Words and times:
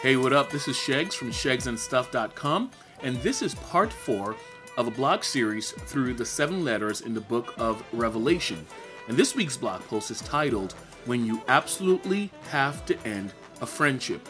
Hey, 0.00 0.16
what 0.16 0.32
up? 0.32 0.48
This 0.48 0.68
is 0.68 0.76
Shegs 0.76 1.14
from 1.14 1.32
shegsandstuff.com, 1.32 2.70
and 3.02 3.16
this 3.16 3.42
is 3.42 3.56
part 3.56 3.92
four 3.92 4.36
of 4.76 4.86
a 4.86 4.92
blog 4.92 5.24
series 5.24 5.72
through 5.72 6.14
the 6.14 6.24
seven 6.24 6.64
letters 6.64 7.00
in 7.00 7.14
the 7.14 7.20
book 7.20 7.52
of 7.58 7.82
Revelation. 7.92 8.64
And 9.08 9.16
this 9.16 9.34
week's 9.34 9.56
blog 9.56 9.80
post 9.88 10.12
is 10.12 10.20
titled, 10.20 10.74
When 11.06 11.26
You 11.26 11.42
Absolutely 11.48 12.30
Have 12.50 12.86
to 12.86 12.96
End 13.00 13.32
a 13.60 13.66
Friendship. 13.66 14.28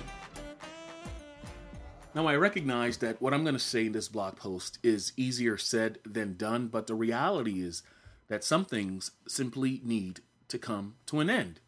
Now, 2.14 2.26
I 2.26 2.36
recognize 2.36 2.98
that 2.98 3.22
what 3.22 3.32
I'm 3.32 3.42
going 3.42 3.54
to 3.54 3.58
say 3.58 3.86
in 3.86 3.92
this 3.92 4.08
blog 4.08 4.36
post 4.36 4.78
is 4.82 5.14
easier 5.16 5.56
said 5.56 5.98
than 6.04 6.36
done, 6.36 6.68
but 6.68 6.86
the 6.86 6.94
reality 6.94 7.62
is 7.62 7.82
that 8.28 8.44
some 8.44 8.66
things 8.66 9.12
simply 9.26 9.80
need 9.82 10.20
to 10.48 10.58
come 10.58 10.96
to 11.06 11.20
an 11.20 11.30
end. 11.30 11.60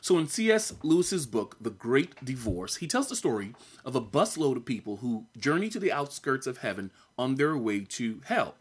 So, 0.00 0.18
in 0.18 0.26
C.S. 0.26 0.74
Lewis's 0.82 1.26
book, 1.26 1.56
The 1.60 1.70
Great 1.70 2.24
Divorce, 2.24 2.76
he 2.76 2.88
tells 2.88 3.08
the 3.08 3.14
story 3.14 3.54
of 3.84 3.94
a 3.94 4.00
busload 4.00 4.56
of 4.56 4.64
people 4.64 4.96
who 4.96 5.26
journey 5.36 5.68
to 5.68 5.78
the 5.78 5.92
outskirts 5.92 6.48
of 6.48 6.58
heaven 6.58 6.90
on 7.16 7.36
their 7.36 7.56
way 7.56 7.80
to 7.80 8.20
hell. 8.24 8.56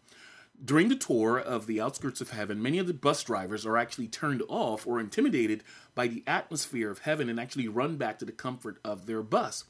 During 0.63 0.89
the 0.89 0.95
tour 0.95 1.39
of 1.39 1.65
the 1.65 1.81
outskirts 1.81 2.21
of 2.21 2.29
heaven, 2.29 2.61
many 2.61 2.77
of 2.77 2.85
the 2.85 2.93
bus 2.93 3.23
drivers 3.23 3.65
are 3.65 3.77
actually 3.77 4.07
turned 4.07 4.43
off 4.47 4.85
or 4.85 4.99
intimidated 4.99 5.63
by 5.95 6.07
the 6.07 6.23
atmosphere 6.27 6.91
of 6.91 6.99
heaven 6.99 7.27
and 7.27 7.39
actually 7.39 7.67
run 7.67 7.97
back 7.97 8.19
to 8.19 8.25
the 8.25 8.31
comfort 8.31 8.77
of 8.83 9.07
their 9.07 9.23
bus. 9.23 9.63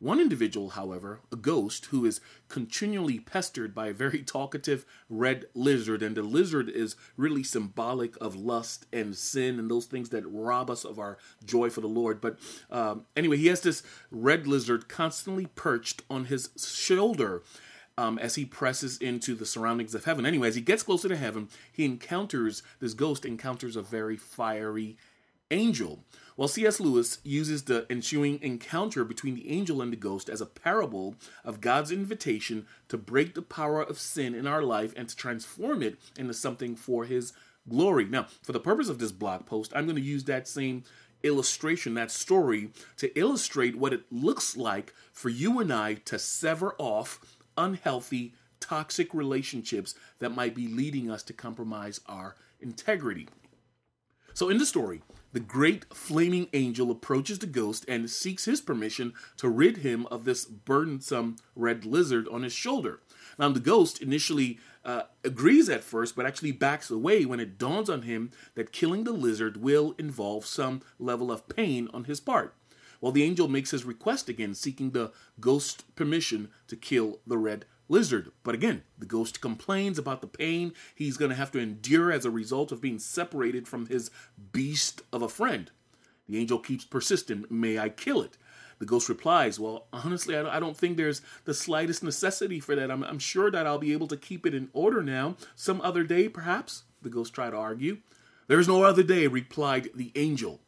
One 0.00 0.18
individual, 0.18 0.70
however, 0.70 1.20
a 1.30 1.36
ghost, 1.36 1.86
who 1.86 2.06
is 2.06 2.22
continually 2.48 3.20
pestered 3.20 3.74
by 3.74 3.88
a 3.88 3.92
very 3.92 4.22
talkative 4.22 4.86
red 5.10 5.44
lizard, 5.54 6.02
and 6.02 6.16
the 6.16 6.22
lizard 6.22 6.70
is 6.70 6.96
really 7.18 7.42
symbolic 7.42 8.16
of 8.18 8.34
lust 8.34 8.86
and 8.94 9.14
sin 9.14 9.58
and 9.58 9.70
those 9.70 9.84
things 9.84 10.08
that 10.08 10.24
rob 10.26 10.70
us 10.70 10.86
of 10.86 10.98
our 10.98 11.18
joy 11.44 11.68
for 11.68 11.82
the 11.82 11.86
Lord. 11.86 12.22
But 12.22 12.38
um, 12.70 13.04
anyway, 13.14 13.36
he 13.36 13.48
has 13.48 13.60
this 13.60 13.82
red 14.10 14.46
lizard 14.46 14.88
constantly 14.88 15.46
perched 15.54 16.02
on 16.08 16.24
his 16.24 16.48
shoulder. 16.56 17.42
Um, 17.98 18.18
as 18.18 18.36
he 18.36 18.46
presses 18.46 18.96
into 18.96 19.34
the 19.34 19.44
surroundings 19.44 19.94
of 19.94 20.06
heaven. 20.06 20.24
Anyway, 20.24 20.48
as 20.48 20.54
he 20.54 20.62
gets 20.62 20.82
closer 20.82 21.06
to 21.08 21.16
heaven, 21.18 21.50
he 21.70 21.84
encounters 21.84 22.62
this 22.78 22.94
ghost 22.94 23.26
encounters 23.26 23.76
a 23.76 23.82
very 23.82 24.16
fiery 24.16 24.96
angel. 25.50 26.04
While 26.40 26.48
C.S. 26.48 26.80
Lewis 26.80 27.18
uses 27.22 27.64
the 27.64 27.84
ensuing 27.90 28.40
encounter 28.40 29.04
between 29.04 29.34
the 29.34 29.50
angel 29.50 29.82
and 29.82 29.92
the 29.92 29.96
ghost 29.96 30.30
as 30.30 30.40
a 30.40 30.46
parable 30.46 31.14
of 31.44 31.60
God's 31.60 31.92
invitation 31.92 32.66
to 32.88 32.96
break 32.96 33.34
the 33.34 33.42
power 33.42 33.82
of 33.82 33.98
sin 33.98 34.34
in 34.34 34.46
our 34.46 34.62
life 34.62 34.94
and 34.96 35.06
to 35.06 35.14
transform 35.14 35.82
it 35.82 35.98
into 36.16 36.32
something 36.32 36.76
for 36.76 37.04
his 37.04 37.34
glory. 37.68 38.06
Now, 38.06 38.26
for 38.40 38.52
the 38.52 38.58
purpose 38.58 38.88
of 38.88 38.98
this 38.98 39.12
blog 39.12 39.44
post, 39.44 39.70
I'm 39.76 39.84
going 39.84 39.96
to 39.96 40.02
use 40.02 40.24
that 40.24 40.48
same 40.48 40.84
illustration, 41.22 41.92
that 41.92 42.10
story, 42.10 42.70
to 42.96 43.14
illustrate 43.18 43.76
what 43.76 43.92
it 43.92 44.04
looks 44.10 44.56
like 44.56 44.94
for 45.12 45.28
you 45.28 45.60
and 45.60 45.70
I 45.70 45.92
to 46.06 46.18
sever 46.18 46.74
off 46.78 47.20
unhealthy, 47.58 48.32
toxic 48.60 49.12
relationships 49.12 49.94
that 50.20 50.34
might 50.34 50.54
be 50.54 50.68
leading 50.68 51.10
us 51.10 51.22
to 51.24 51.34
compromise 51.34 52.00
our 52.06 52.34
integrity. 52.62 53.28
So, 54.32 54.48
in 54.48 54.56
the 54.56 54.64
story, 54.64 55.02
the 55.32 55.40
great 55.40 55.92
flaming 55.94 56.48
angel 56.52 56.90
approaches 56.90 57.38
the 57.38 57.46
ghost 57.46 57.84
and 57.88 58.10
seeks 58.10 58.44
his 58.44 58.60
permission 58.60 59.12
to 59.36 59.48
rid 59.48 59.78
him 59.78 60.06
of 60.06 60.24
this 60.24 60.44
burdensome 60.44 61.36
red 61.54 61.84
lizard 61.84 62.26
on 62.28 62.42
his 62.42 62.52
shoulder. 62.52 63.00
Now, 63.38 63.48
the 63.50 63.60
ghost 63.60 64.02
initially 64.02 64.58
uh, 64.84 65.02
agrees 65.24 65.68
at 65.68 65.84
first, 65.84 66.16
but 66.16 66.26
actually 66.26 66.52
backs 66.52 66.90
away 66.90 67.24
when 67.24 67.40
it 67.40 67.58
dawns 67.58 67.88
on 67.88 68.02
him 68.02 68.30
that 68.54 68.72
killing 68.72 69.04
the 69.04 69.12
lizard 69.12 69.58
will 69.58 69.94
involve 69.98 70.46
some 70.46 70.82
level 70.98 71.30
of 71.30 71.48
pain 71.48 71.88
on 71.94 72.04
his 72.04 72.20
part. 72.20 72.54
While 72.98 73.12
the 73.12 73.24
angel 73.24 73.48
makes 73.48 73.70
his 73.70 73.84
request 73.84 74.28
again, 74.28 74.54
seeking 74.54 74.90
the 74.90 75.12
ghost's 75.40 75.82
permission 75.96 76.50
to 76.68 76.76
kill 76.76 77.20
the 77.26 77.38
red 77.38 77.64
lizard. 77.90 78.30
But 78.42 78.54
again, 78.54 78.82
the 78.98 79.06
ghost 79.06 79.40
complains 79.40 79.98
about 79.98 80.20
the 80.20 80.26
pain 80.26 80.72
he's 80.94 81.16
going 81.16 81.30
to 81.30 81.36
have 81.36 81.52
to 81.52 81.58
endure 81.58 82.10
as 82.12 82.24
a 82.24 82.30
result 82.30 82.72
of 82.72 82.80
being 82.80 82.98
separated 82.98 83.68
from 83.68 83.86
his 83.86 84.10
beast 84.52 85.02
of 85.12 85.22
a 85.22 85.28
friend. 85.28 85.70
The 86.28 86.38
angel 86.38 86.60
keeps 86.60 86.84
persisting, 86.84 87.44
May 87.50 87.78
I 87.78 87.88
kill 87.88 88.22
it? 88.22 88.36
The 88.78 88.86
ghost 88.86 89.08
replies, 89.08 89.60
Well, 89.60 89.88
honestly, 89.92 90.36
I 90.36 90.58
don't 90.58 90.76
think 90.76 90.96
there's 90.96 91.20
the 91.44 91.52
slightest 91.52 92.02
necessity 92.02 92.60
for 92.60 92.74
that. 92.74 92.90
I'm, 92.90 93.02
I'm 93.02 93.18
sure 93.18 93.50
that 93.50 93.66
I'll 93.66 93.78
be 93.78 93.92
able 93.92 94.06
to 94.06 94.16
keep 94.16 94.46
it 94.46 94.54
in 94.54 94.70
order 94.72 95.02
now. 95.02 95.36
Some 95.54 95.80
other 95.82 96.02
day, 96.02 96.28
perhaps? 96.28 96.84
The 97.02 97.10
ghost 97.10 97.34
tried 97.34 97.50
to 97.50 97.56
argue. 97.56 97.98
There's 98.46 98.68
no 98.68 98.84
other 98.84 99.02
day, 99.02 99.26
replied 99.26 99.90
the 99.94 100.12
angel. 100.14 100.60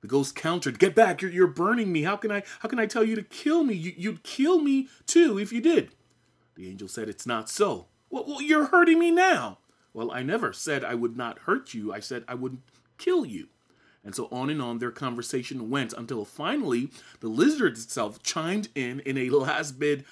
The 0.00 0.08
ghost 0.08 0.36
countered, 0.36 0.78
"Get 0.78 0.94
back! 0.94 1.20
You're, 1.20 1.30
you're 1.30 1.46
burning 1.46 1.90
me. 1.90 2.02
How 2.02 2.16
can 2.16 2.30
I? 2.30 2.44
How 2.60 2.68
can 2.68 2.78
I 2.78 2.86
tell 2.86 3.02
you 3.02 3.16
to 3.16 3.22
kill 3.22 3.64
me? 3.64 3.74
You, 3.74 3.92
you'd 3.96 4.22
kill 4.22 4.60
me 4.60 4.88
too 5.06 5.38
if 5.38 5.52
you 5.52 5.60
did." 5.60 5.90
The 6.56 6.68
angel 6.68 6.88
said, 6.88 7.08
It's 7.08 7.26
not 7.26 7.48
so. 7.48 7.86
Well, 8.10 8.24
well, 8.26 8.42
you're 8.42 8.66
hurting 8.66 8.98
me 8.98 9.10
now. 9.10 9.58
Well, 9.92 10.10
I 10.10 10.22
never 10.22 10.52
said 10.52 10.84
I 10.84 10.94
would 10.94 11.16
not 11.16 11.40
hurt 11.40 11.74
you. 11.74 11.92
I 11.92 12.00
said 12.00 12.24
I 12.26 12.34
wouldn't 12.34 12.62
kill 12.98 13.24
you. 13.24 13.48
And 14.04 14.14
so 14.14 14.28
on 14.30 14.50
and 14.50 14.62
on 14.62 14.78
their 14.78 14.90
conversation 14.90 15.70
went 15.70 15.92
until 15.92 16.24
finally 16.24 16.90
the 17.20 17.28
lizard 17.28 17.72
itself 17.72 18.22
chimed 18.22 18.68
in 18.74 19.00
in 19.00 19.18
a 19.18 19.30
last 19.30 19.78
bid 19.78 20.04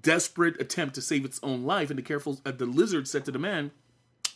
desperate 0.00 0.60
attempt 0.60 0.94
to 0.94 1.02
save 1.02 1.24
its 1.24 1.40
own 1.42 1.64
life. 1.64 1.90
And 1.90 1.98
the 1.98 2.02
careful 2.02 2.40
uh, 2.46 2.52
the 2.52 2.66
lizard 2.66 3.08
said 3.08 3.24
to 3.24 3.32
the 3.32 3.38
man, 3.38 3.72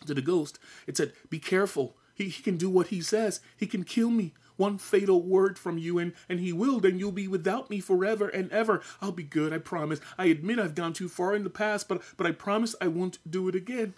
to 0.07 0.15
the 0.15 0.23
ghost, 0.23 0.59
it 0.87 0.97
said, 0.97 1.13
Be 1.31 1.39
careful. 1.39 1.97
He, 2.15 2.29
he 2.29 2.43
can 2.43 2.57
do 2.57 2.69
what 2.69 2.89
he 2.89 3.01
says. 3.01 3.41
He 3.57 3.67
can 3.67 3.85
kill 3.85 4.11
me 4.11 4.35
one 4.59 4.77
fatal 4.77 5.23
word 5.23 5.59
from 5.59 5.79
you, 5.79 5.99
and, 5.99 6.13
and 6.29 6.41
he 6.41 6.53
will, 6.53 6.81
then 6.81 6.99
you'll 6.99 7.13
be 7.13 7.29
without 7.29 7.71
me 7.71 7.81
forever 7.81 8.29
and 8.29 8.51
ever. 8.53 8.83
I'll 9.01 9.13
be 9.13 9.23
good, 9.23 9.53
I 9.53 9.59
promise. 9.59 10.01
I 10.19 10.27
admit 10.27 10.59
I've 10.59 10.75
gone 10.75 10.93
too 10.93 11.09
far 11.09 11.35
in 11.35 11.45
the 11.45 11.51
past, 11.51 11.89
but, 11.89 12.03
but 12.17 12.27
I 12.27 12.33
promise 12.33 12.75
I 12.81 12.89
won't 12.89 13.19
do 13.29 13.49
it 13.49 13.55
again. 13.55 13.95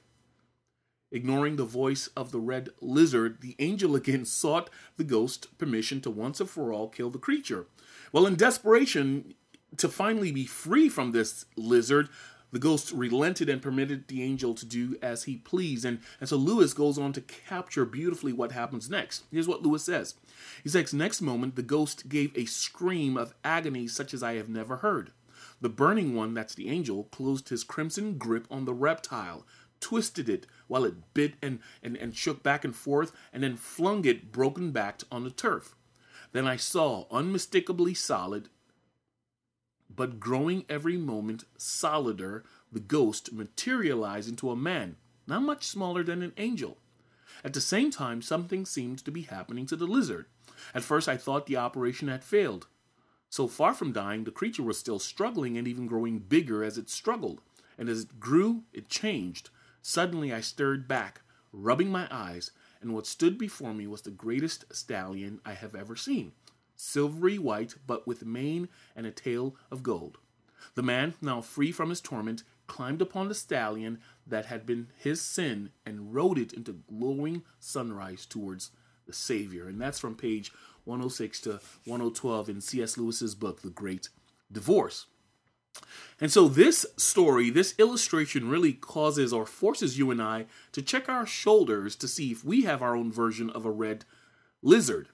Ignoring 1.12 1.56
the 1.56 1.64
voice 1.64 2.08
of 2.16 2.30
the 2.30 2.38
red 2.38 2.68
lizard, 2.80 3.40
the 3.40 3.56
angel 3.58 3.96
again 3.96 4.24
sought 4.26 4.70
the 4.96 5.04
ghost 5.04 5.58
permission 5.58 6.00
to 6.02 6.10
once 6.10 6.40
and 6.40 6.48
for 6.48 6.72
all 6.72 6.88
kill 6.88 7.10
the 7.10 7.18
creature. 7.18 7.66
Well, 8.12 8.26
in 8.26 8.36
desperation 8.36 9.34
to 9.76 9.88
finally 9.88 10.30
be 10.30 10.46
free 10.46 10.88
from 10.88 11.12
this 11.12 11.46
lizard, 11.56 12.08
the 12.52 12.58
ghost 12.58 12.92
relented 12.92 13.48
and 13.48 13.62
permitted 13.62 14.08
the 14.08 14.22
angel 14.22 14.54
to 14.54 14.66
do 14.66 14.96
as 15.02 15.24
he 15.24 15.36
pleased. 15.36 15.84
And, 15.84 16.00
and 16.18 16.28
so 16.28 16.36
Lewis 16.36 16.72
goes 16.72 16.98
on 16.98 17.12
to 17.12 17.20
capture 17.20 17.84
beautifully 17.84 18.32
what 18.32 18.52
happens 18.52 18.90
next. 18.90 19.24
Here's 19.30 19.48
what 19.48 19.62
Lewis 19.62 19.84
says 19.84 20.14
He 20.62 20.68
says, 20.68 20.92
Next 20.92 21.20
moment, 21.20 21.56
the 21.56 21.62
ghost 21.62 22.08
gave 22.08 22.36
a 22.36 22.44
scream 22.46 23.16
of 23.16 23.34
agony 23.44 23.86
such 23.88 24.12
as 24.12 24.22
I 24.22 24.34
have 24.34 24.48
never 24.48 24.78
heard. 24.78 25.12
The 25.60 25.68
burning 25.68 26.14
one, 26.14 26.34
that's 26.34 26.54
the 26.54 26.68
angel, 26.68 27.04
closed 27.04 27.50
his 27.50 27.64
crimson 27.64 28.16
grip 28.16 28.46
on 28.50 28.64
the 28.64 28.74
reptile, 28.74 29.46
twisted 29.80 30.28
it 30.28 30.46
while 30.68 30.84
it 30.84 31.14
bit 31.14 31.34
and, 31.42 31.60
and, 31.82 31.96
and 31.96 32.16
shook 32.16 32.42
back 32.42 32.64
and 32.64 32.74
forth, 32.74 33.12
and 33.32 33.42
then 33.42 33.56
flung 33.56 34.04
it 34.04 34.32
broken 34.32 34.70
backed 34.70 35.04
on 35.10 35.24
the 35.24 35.30
turf. 35.30 35.74
Then 36.32 36.46
I 36.46 36.56
saw, 36.56 37.06
unmistakably 37.10 37.94
solid, 37.94 38.48
but 39.94 40.20
growing 40.20 40.64
every 40.68 40.96
moment 40.96 41.44
solider, 41.56 42.44
the 42.70 42.80
ghost 42.80 43.32
materialized 43.32 44.28
into 44.28 44.50
a 44.50 44.56
man, 44.56 44.96
not 45.26 45.42
much 45.42 45.66
smaller 45.66 46.02
than 46.04 46.22
an 46.22 46.32
angel. 46.36 46.78
At 47.42 47.54
the 47.54 47.60
same 47.60 47.90
time, 47.90 48.22
something 48.22 48.64
seemed 48.64 49.04
to 49.04 49.10
be 49.10 49.22
happening 49.22 49.66
to 49.66 49.76
the 49.76 49.86
lizard. 49.86 50.26
At 50.74 50.84
first, 50.84 51.08
I 51.08 51.16
thought 51.16 51.46
the 51.46 51.56
operation 51.56 52.08
had 52.08 52.22
failed. 52.22 52.66
So 53.28 53.48
far 53.48 53.74
from 53.74 53.92
dying, 53.92 54.24
the 54.24 54.30
creature 54.30 54.62
was 54.62 54.78
still 54.78 54.98
struggling 54.98 55.56
and 55.56 55.66
even 55.66 55.86
growing 55.86 56.18
bigger 56.18 56.62
as 56.62 56.78
it 56.78 56.90
struggled. 56.90 57.40
And 57.78 57.88
as 57.88 58.02
it 58.02 58.20
grew, 58.20 58.64
it 58.72 58.88
changed. 58.88 59.50
Suddenly, 59.82 60.32
I 60.32 60.40
stirred 60.40 60.86
back, 60.86 61.22
rubbing 61.52 61.90
my 61.90 62.06
eyes, 62.10 62.50
and 62.80 62.92
what 62.94 63.06
stood 63.06 63.38
before 63.38 63.74
me 63.74 63.86
was 63.86 64.02
the 64.02 64.10
greatest 64.10 64.64
stallion 64.74 65.40
I 65.44 65.54
have 65.54 65.74
ever 65.74 65.96
seen 65.96 66.32
silvery 66.80 67.38
white, 67.38 67.74
but 67.86 68.06
with 68.06 68.24
mane 68.24 68.68
and 68.96 69.06
a 69.06 69.10
tail 69.10 69.54
of 69.70 69.82
gold. 69.82 70.18
The 70.74 70.82
man, 70.82 71.14
now 71.20 71.40
free 71.40 71.72
from 71.72 71.90
his 71.90 72.00
torment, 72.00 72.42
climbed 72.66 73.02
upon 73.02 73.28
the 73.28 73.34
stallion 73.34 73.98
that 74.26 74.46
had 74.46 74.64
been 74.64 74.88
his 74.96 75.20
sin 75.20 75.70
and 75.84 76.14
rode 76.14 76.38
it 76.38 76.52
into 76.52 76.82
glowing 76.88 77.42
sunrise 77.58 78.24
towards 78.24 78.70
the 79.06 79.12
Savior. 79.12 79.68
And 79.68 79.80
that's 79.80 79.98
from 79.98 80.14
page 80.14 80.52
106 80.84 81.40
to 81.42 81.50
1012 81.84 82.48
in 82.48 82.60
C.S. 82.60 82.96
Lewis's 82.96 83.34
book, 83.34 83.62
The 83.62 83.70
Great 83.70 84.08
Divorce. 84.50 85.06
And 86.20 86.32
so, 86.32 86.48
this 86.48 86.84
story, 86.96 87.48
this 87.50 87.74
illustration 87.78 88.48
really 88.48 88.72
causes 88.72 89.32
or 89.32 89.46
forces 89.46 89.98
you 89.98 90.10
and 90.10 90.20
I 90.20 90.46
to 90.72 90.82
check 90.82 91.08
our 91.08 91.26
shoulders 91.26 91.94
to 91.96 92.08
see 92.08 92.32
if 92.32 92.44
we 92.44 92.62
have 92.62 92.82
our 92.82 92.96
own 92.96 93.12
version 93.12 93.50
of 93.50 93.64
a 93.64 93.70
red 93.70 94.04
lizard. 94.62 95.08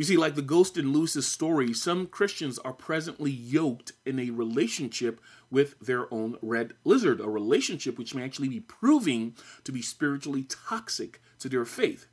You 0.00 0.04
see, 0.04 0.16
like 0.16 0.34
the 0.34 0.40
ghost 0.40 0.78
in 0.78 0.94
Lewis's 0.94 1.28
story, 1.28 1.74
some 1.74 2.06
Christians 2.06 2.58
are 2.60 2.72
presently 2.72 3.30
yoked 3.30 3.92
in 4.06 4.18
a 4.18 4.30
relationship 4.30 5.20
with 5.50 5.78
their 5.78 6.10
own 6.10 6.38
red 6.40 6.72
lizard, 6.84 7.20
a 7.20 7.28
relationship 7.28 7.98
which 7.98 8.14
may 8.14 8.24
actually 8.24 8.48
be 8.48 8.60
proving 8.60 9.34
to 9.62 9.72
be 9.72 9.82
spiritually 9.82 10.44
toxic 10.44 11.20
to 11.40 11.50
their 11.50 11.66
faith. 11.66 12.06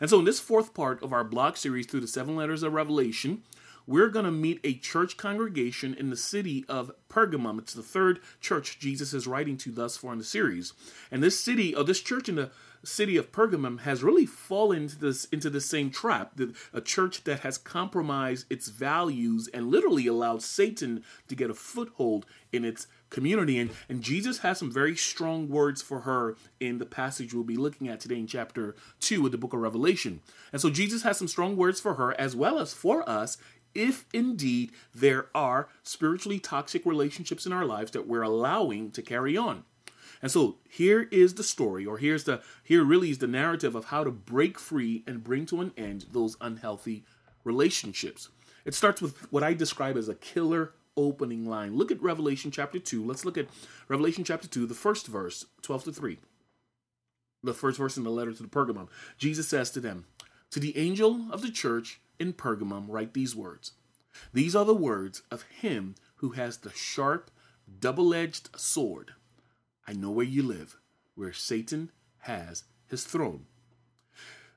And 0.00 0.08
so, 0.08 0.20
in 0.20 0.24
this 0.24 0.38
fourth 0.38 0.72
part 0.72 1.02
of 1.02 1.12
our 1.12 1.24
blog 1.24 1.56
series 1.56 1.86
through 1.86 2.02
the 2.02 2.06
seven 2.06 2.36
letters 2.36 2.62
of 2.62 2.74
Revelation, 2.74 3.42
we're 3.88 4.08
going 4.08 4.24
to 4.24 4.30
meet 4.30 4.60
a 4.62 4.74
church 4.74 5.16
congregation 5.16 5.94
in 5.94 6.10
the 6.10 6.16
city 6.16 6.64
of 6.68 6.92
Pergamum. 7.08 7.58
It's 7.58 7.74
the 7.74 7.82
third 7.82 8.20
church 8.40 8.78
Jesus 8.78 9.12
is 9.12 9.26
writing 9.26 9.56
to 9.56 9.72
thus 9.72 9.96
far 9.96 10.12
in 10.12 10.18
the 10.18 10.24
series. 10.24 10.74
And 11.10 11.24
this 11.24 11.40
city, 11.40 11.74
or 11.74 11.82
this 11.82 12.00
church 12.00 12.28
in 12.28 12.36
the 12.36 12.52
city 12.84 13.16
of 13.16 13.32
Pergamum 13.32 13.80
has 13.80 14.02
really 14.02 14.26
fallen 14.26 14.82
into 14.82 14.98
this 14.98 15.24
into 15.26 15.50
the 15.50 15.60
same 15.60 15.90
trap. 15.90 16.38
a 16.72 16.80
church 16.80 17.24
that 17.24 17.40
has 17.40 17.58
compromised 17.58 18.46
its 18.50 18.68
values 18.68 19.48
and 19.52 19.70
literally 19.70 20.06
allowed 20.06 20.42
Satan 20.42 21.04
to 21.28 21.34
get 21.34 21.50
a 21.50 21.54
foothold 21.54 22.26
in 22.52 22.64
its 22.64 22.86
community. 23.10 23.58
And, 23.58 23.70
and 23.88 24.02
Jesus 24.02 24.38
has 24.38 24.58
some 24.58 24.72
very 24.72 24.96
strong 24.96 25.48
words 25.48 25.82
for 25.82 26.00
her 26.00 26.36
in 26.60 26.78
the 26.78 26.86
passage 26.86 27.34
we'll 27.34 27.44
be 27.44 27.56
looking 27.56 27.88
at 27.88 28.00
today 28.00 28.18
in 28.18 28.26
chapter 28.26 28.74
2 29.00 29.26
of 29.26 29.32
the 29.32 29.38
book 29.38 29.52
of 29.52 29.60
Revelation. 29.60 30.20
And 30.52 30.60
so 30.60 30.70
Jesus 30.70 31.02
has 31.02 31.18
some 31.18 31.28
strong 31.28 31.56
words 31.56 31.80
for 31.80 31.94
her 31.94 32.18
as 32.18 32.34
well 32.34 32.58
as 32.58 32.72
for 32.72 33.08
us 33.08 33.38
if 33.74 34.04
indeed 34.12 34.72
there 34.94 35.28
are 35.34 35.68
spiritually 35.82 36.38
toxic 36.38 36.84
relationships 36.84 37.46
in 37.46 37.52
our 37.52 37.64
lives 37.64 37.92
that 37.92 38.06
we're 38.06 38.22
allowing 38.22 38.90
to 38.90 39.02
carry 39.02 39.36
on. 39.36 39.64
And 40.22 40.30
so 40.30 40.56
here 40.70 41.08
is 41.10 41.34
the 41.34 41.42
story, 41.42 41.84
or 41.84 41.98
here's 41.98 42.24
the 42.24 42.42
here 42.62 42.84
really 42.84 43.10
is 43.10 43.18
the 43.18 43.26
narrative 43.26 43.74
of 43.74 43.86
how 43.86 44.04
to 44.04 44.10
break 44.10 44.58
free 44.58 45.02
and 45.06 45.24
bring 45.24 45.44
to 45.46 45.60
an 45.60 45.72
end 45.76 46.06
those 46.12 46.36
unhealthy 46.40 47.04
relationships. 47.44 48.28
It 48.64 48.74
starts 48.74 49.02
with 49.02 49.30
what 49.32 49.42
I 49.42 49.52
describe 49.52 49.96
as 49.96 50.08
a 50.08 50.14
killer 50.14 50.74
opening 50.96 51.46
line. 51.46 51.76
Look 51.76 51.90
at 51.90 52.02
Revelation 52.02 52.50
chapter 52.50 52.78
2. 52.78 53.04
Let's 53.04 53.24
look 53.24 53.36
at 53.36 53.48
Revelation 53.88 54.22
chapter 54.22 54.46
2, 54.46 54.66
the 54.66 54.74
first 54.74 55.08
verse, 55.08 55.46
12 55.62 55.84
to 55.84 55.92
3. 55.92 56.18
The 57.42 57.54
first 57.54 57.78
verse 57.78 57.96
in 57.96 58.04
the 58.04 58.10
letter 58.10 58.32
to 58.32 58.42
the 58.42 58.48
Pergamum. 58.48 58.88
Jesus 59.18 59.48
says 59.48 59.70
to 59.72 59.80
them, 59.80 60.04
To 60.52 60.60
the 60.60 60.76
angel 60.78 61.26
of 61.32 61.42
the 61.42 61.50
church 61.50 62.00
in 62.20 62.34
Pergamum, 62.34 62.84
write 62.88 63.14
these 63.14 63.34
words. 63.34 63.72
These 64.32 64.54
are 64.54 64.64
the 64.64 64.74
words 64.74 65.22
of 65.30 65.42
him 65.42 65.96
who 66.16 66.30
has 66.30 66.58
the 66.58 66.70
sharp, 66.70 67.30
double 67.80 68.14
edged 68.14 68.50
sword. 68.56 69.14
I 69.86 69.92
know 69.92 70.10
where 70.10 70.26
you 70.26 70.42
live, 70.42 70.76
where 71.14 71.32
Satan 71.32 71.90
has 72.20 72.64
his 72.88 73.04
throne. 73.04 73.46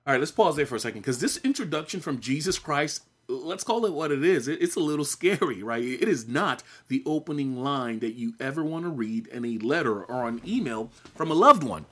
All 0.06 0.14
right, 0.14 0.20
let's 0.20 0.32
pause 0.32 0.56
there 0.56 0.68
for 0.68 0.76
a 0.76 0.80
second 0.80 1.02
because 1.02 1.20
this 1.20 1.38
introduction 1.38 2.00
from 2.00 2.20
Jesus 2.20 2.60
Christ, 2.60 3.04
let's 3.28 3.64
call 3.64 3.86
it 3.86 3.94
what 3.94 4.12
it 4.12 4.24
is. 4.24 4.48
It's 4.48 4.76
a 4.76 4.80
little 4.80 5.06
scary, 5.06 5.64
right? 5.64 5.84
It 5.84 6.08
is 6.08 6.28
not 6.28 6.62
the 6.90 7.02
opening 7.08 7.58
line 7.64 8.00
that 8.00 8.14
you 8.14 8.36
ever 8.40 8.64
want 8.64 8.86
to 8.86 8.90
read 8.90 9.26
in 9.28 9.46
a 9.46 9.58
letter 9.58 10.04
or 10.04 10.28
an 10.28 10.42
email 10.46 10.92
from 11.16 11.32
a 11.32 11.36
loved 11.36 11.64
one. 11.64 11.86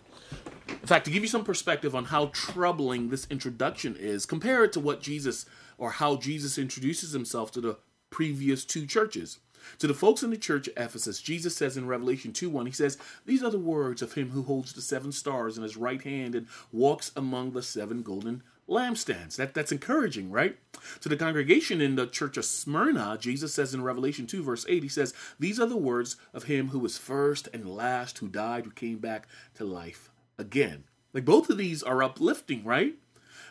In 0.70 0.88
fact, 0.88 1.06
to 1.06 1.12
give 1.12 1.24
you 1.24 1.30
some 1.30 1.44
perspective 1.44 1.96
on 1.96 2.06
how 2.06 2.28
troubling 2.28 3.10
this 3.10 3.26
introduction 3.30 3.96
is, 3.98 4.26
compare 4.26 4.64
it 4.64 4.74
to 4.74 4.80
what 4.80 5.02
Jesus 5.02 5.46
or 5.78 5.92
how 5.92 6.18
Jesus 6.18 6.58
introduces 6.58 7.14
himself 7.14 7.52
to 7.54 7.62
the 7.62 7.78
previous 8.10 8.64
two 8.64 8.86
churches. 8.86 9.40
To 9.80 9.88
the 9.88 9.94
folks 9.94 10.24
in 10.24 10.30
the 10.30 10.38
church 10.38 10.68
of 10.68 10.74
Ephesus, 10.78 11.22
Jesus 11.22 11.56
says 11.56 11.78
in 11.78 11.88
Revelation 11.88 12.34
2 12.34 12.50
1, 12.50 12.66
he 12.66 12.72
says, 12.72 12.98
These 13.26 13.44
are 13.44 13.52
the 13.52 13.58
words 13.58 14.02
of 14.02 14.14
him 14.14 14.32
who 14.32 14.44
holds 14.44 14.74
the 14.74 14.82
seven 14.82 15.12
stars 15.12 15.58
in 15.58 15.64
his 15.64 15.78
right 15.78 16.02
hand 16.02 16.36
and 16.36 16.48
walks 16.72 17.12
among 17.16 17.52
the 17.52 17.64
seven 17.64 18.02
golden 18.02 18.44
lampstands. 18.68 19.36
That, 19.36 19.54
that's 19.54 19.72
encouraging, 19.72 20.32
right? 20.32 20.58
To 21.02 21.10
the 21.10 21.18
congregation 21.18 21.82
in 21.82 21.96
the 21.96 22.08
church 22.08 22.38
of 22.38 22.46
Smyrna, 22.46 23.18
Jesus 23.20 23.54
says 23.54 23.74
in 23.74 23.84
Revelation 23.84 24.28
2, 24.28 24.44
verse 24.44 24.66
8, 24.68 24.84
he 24.84 24.90
says, 24.90 25.14
These 25.40 25.60
are 25.60 25.68
the 25.68 25.78
words 25.78 26.16
of 26.34 26.46
him 26.46 26.70
who 26.70 26.80
was 26.80 26.98
first 26.98 27.50
and 27.54 27.70
last, 27.70 28.20
who 28.20 28.28
died, 28.28 28.66
who 28.66 28.72
came 28.72 28.98
back 28.98 29.28
to 29.56 29.66
life 29.66 30.10
again. 30.38 30.86
Like 31.14 31.26
both 31.26 31.50
of 31.50 31.58
these 31.58 31.84
are 31.84 32.02
uplifting, 32.02 32.64
right? 32.64 32.96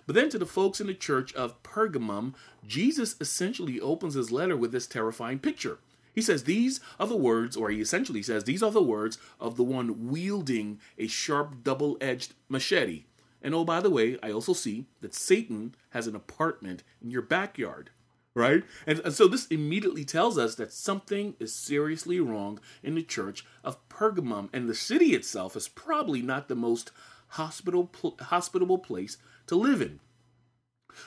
But 0.07 0.17
then 0.17 0.31
to 0.31 0.39
the 0.39 0.47
folks 0.47 0.81
in 0.81 0.89
the 0.89 0.95
church 0.95 1.33
of 1.35 1.63
Pergamum, 1.63 2.35
Jesus 2.67 3.15
essentially 3.21 3.81
opens 3.81 4.15
his 4.15 4.33
letter 4.33 4.57
with 4.57 4.73
this 4.73 4.87
terrifying 4.87 5.39
picture. 5.39 5.79
He 6.15 6.23
says 6.23 6.45
these 6.45 6.81
are 7.01 7.07
the 7.07 7.17
words, 7.17 7.57
or 7.57 7.71
he 7.71 7.81
essentially 7.81 8.23
says 8.23 8.45
these 8.45 8.63
are 8.63 8.71
the 8.71 8.83
words 8.83 9.19
of 9.41 9.57
the 9.57 9.65
one 9.65 10.09
wielding 10.09 10.79
a 10.99 11.07
sharp 11.07 11.65
double 11.65 11.97
edged 12.01 12.35
machete. 12.49 13.05
And 13.43 13.55
oh, 13.55 13.65
by 13.65 13.81
the 13.81 13.91
way, 13.91 14.19
I 14.23 14.31
also 14.31 14.53
see 14.53 14.87
that 15.01 15.15
Satan 15.15 15.75
has 15.91 16.07
an 16.07 16.15
apartment 16.15 16.85
in 17.03 17.11
your 17.11 17.23
backyard, 17.23 17.91
right? 18.35 18.63
And, 18.87 19.01
and 19.01 19.13
so 19.13 19.27
this 19.27 19.47
immediately 19.49 20.05
tells 20.05 20.39
us 20.39 20.55
that 20.57 20.73
something 20.73 21.35
is 21.41 21.53
seriously 21.53 22.21
wrong 22.21 22.61
in 22.83 22.95
the 22.95 23.03
church 23.03 23.45
of 23.65 23.89
Pergamum. 23.89 24.49
And 24.53 24.69
the 24.69 24.75
city 24.75 25.15
itself 25.15 25.57
is 25.57 25.67
probably 25.67 26.23
not 26.23 26.49
the 26.49 26.55
most 26.55 26.93
hospitable, 27.29 28.17
hospitable 28.21 28.79
place 28.79 29.17
to 29.49 29.57
live 29.57 29.83
in. 29.83 29.99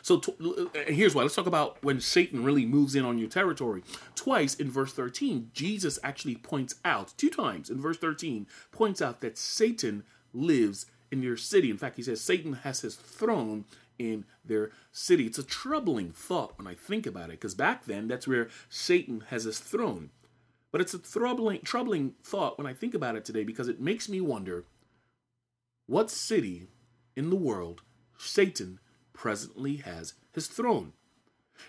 So 0.01 0.21
uh, 0.39 0.79
here's 0.87 1.15
why. 1.15 1.23
Let's 1.23 1.35
talk 1.35 1.47
about 1.47 1.83
when 1.83 1.99
Satan 1.99 2.43
really 2.43 2.65
moves 2.65 2.95
in 2.95 3.05
on 3.05 3.17
your 3.17 3.29
territory. 3.29 3.83
Twice 4.15 4.55
in 4.55 4.69
verse 4.69 4.93
13, 4.93 5.51
Jesus 5.53 5.99
actually 6.03 6.35
points 6.35 6.75
out, 6.83 7.13
two 7.17 7.29
times 7.29 7.69
in 7.69 7.81
verse 7.81 7.97
13, 7.97 8.47
points 8.71 9.01
out 9.01 9.21
that 9.21 9.37
Satan 9.37 10.03
lives 10.33 10.85
in 11.11 11.21
your 11.21 11.37
city. 11.37 11.69
In 11.69 11.77
fact, 11.77 11.97
he 11.97 12.03
says 12.03 12.21
Satan 12.21 12.53
has 12.53 12.81
his 12.81 12.95
throne 12.95 13.65
in 13.97 14.25
their 14.43 14.71
city. 14.91 15.25
It's 15.25 15.39
a 15.39 15.43
troubling 15.43 16.11
thought 16.11 16.57
when 16.57 16.67
I 16.67 16.75
think 16.75 17.05
about 17.05 17.29
it, 17.29 17.39
because 17.39 17.55
back 17.55 17.85
then 17.85 18.07
that's 18.07 18.27
where 18.27 18.49
Satan 18.69 19.23
has 19.29 19.45
his 19.45 19.59
throne. 19.59 20.09
But 20.71 20.81
it's 20.81 20.93
a 20.93 20.99
troubling, 20.99 21.61
troubling 21.61 22.15
thought 22.21 22.57
when 22.57 22.67
I 22.67 22.73
think 22.73 22.93
about 22.93 23.15
it 23.15 23.23
today 23.23 23.43
because 23.43 23.69
it 23.69 23.79
makes 23.79 24.09
me 24.09 24.19
wonder 24.19 24.65
what 25.87 26.11
city 26.11 26.67
in 27.15 27.29
the 27.29 27.35
world 27.35 27.81
Satan 28.17 28.79
presently 29.15 29.77
has 29.77 30.13
his 30.33 30.47
throne. 30.47 30.93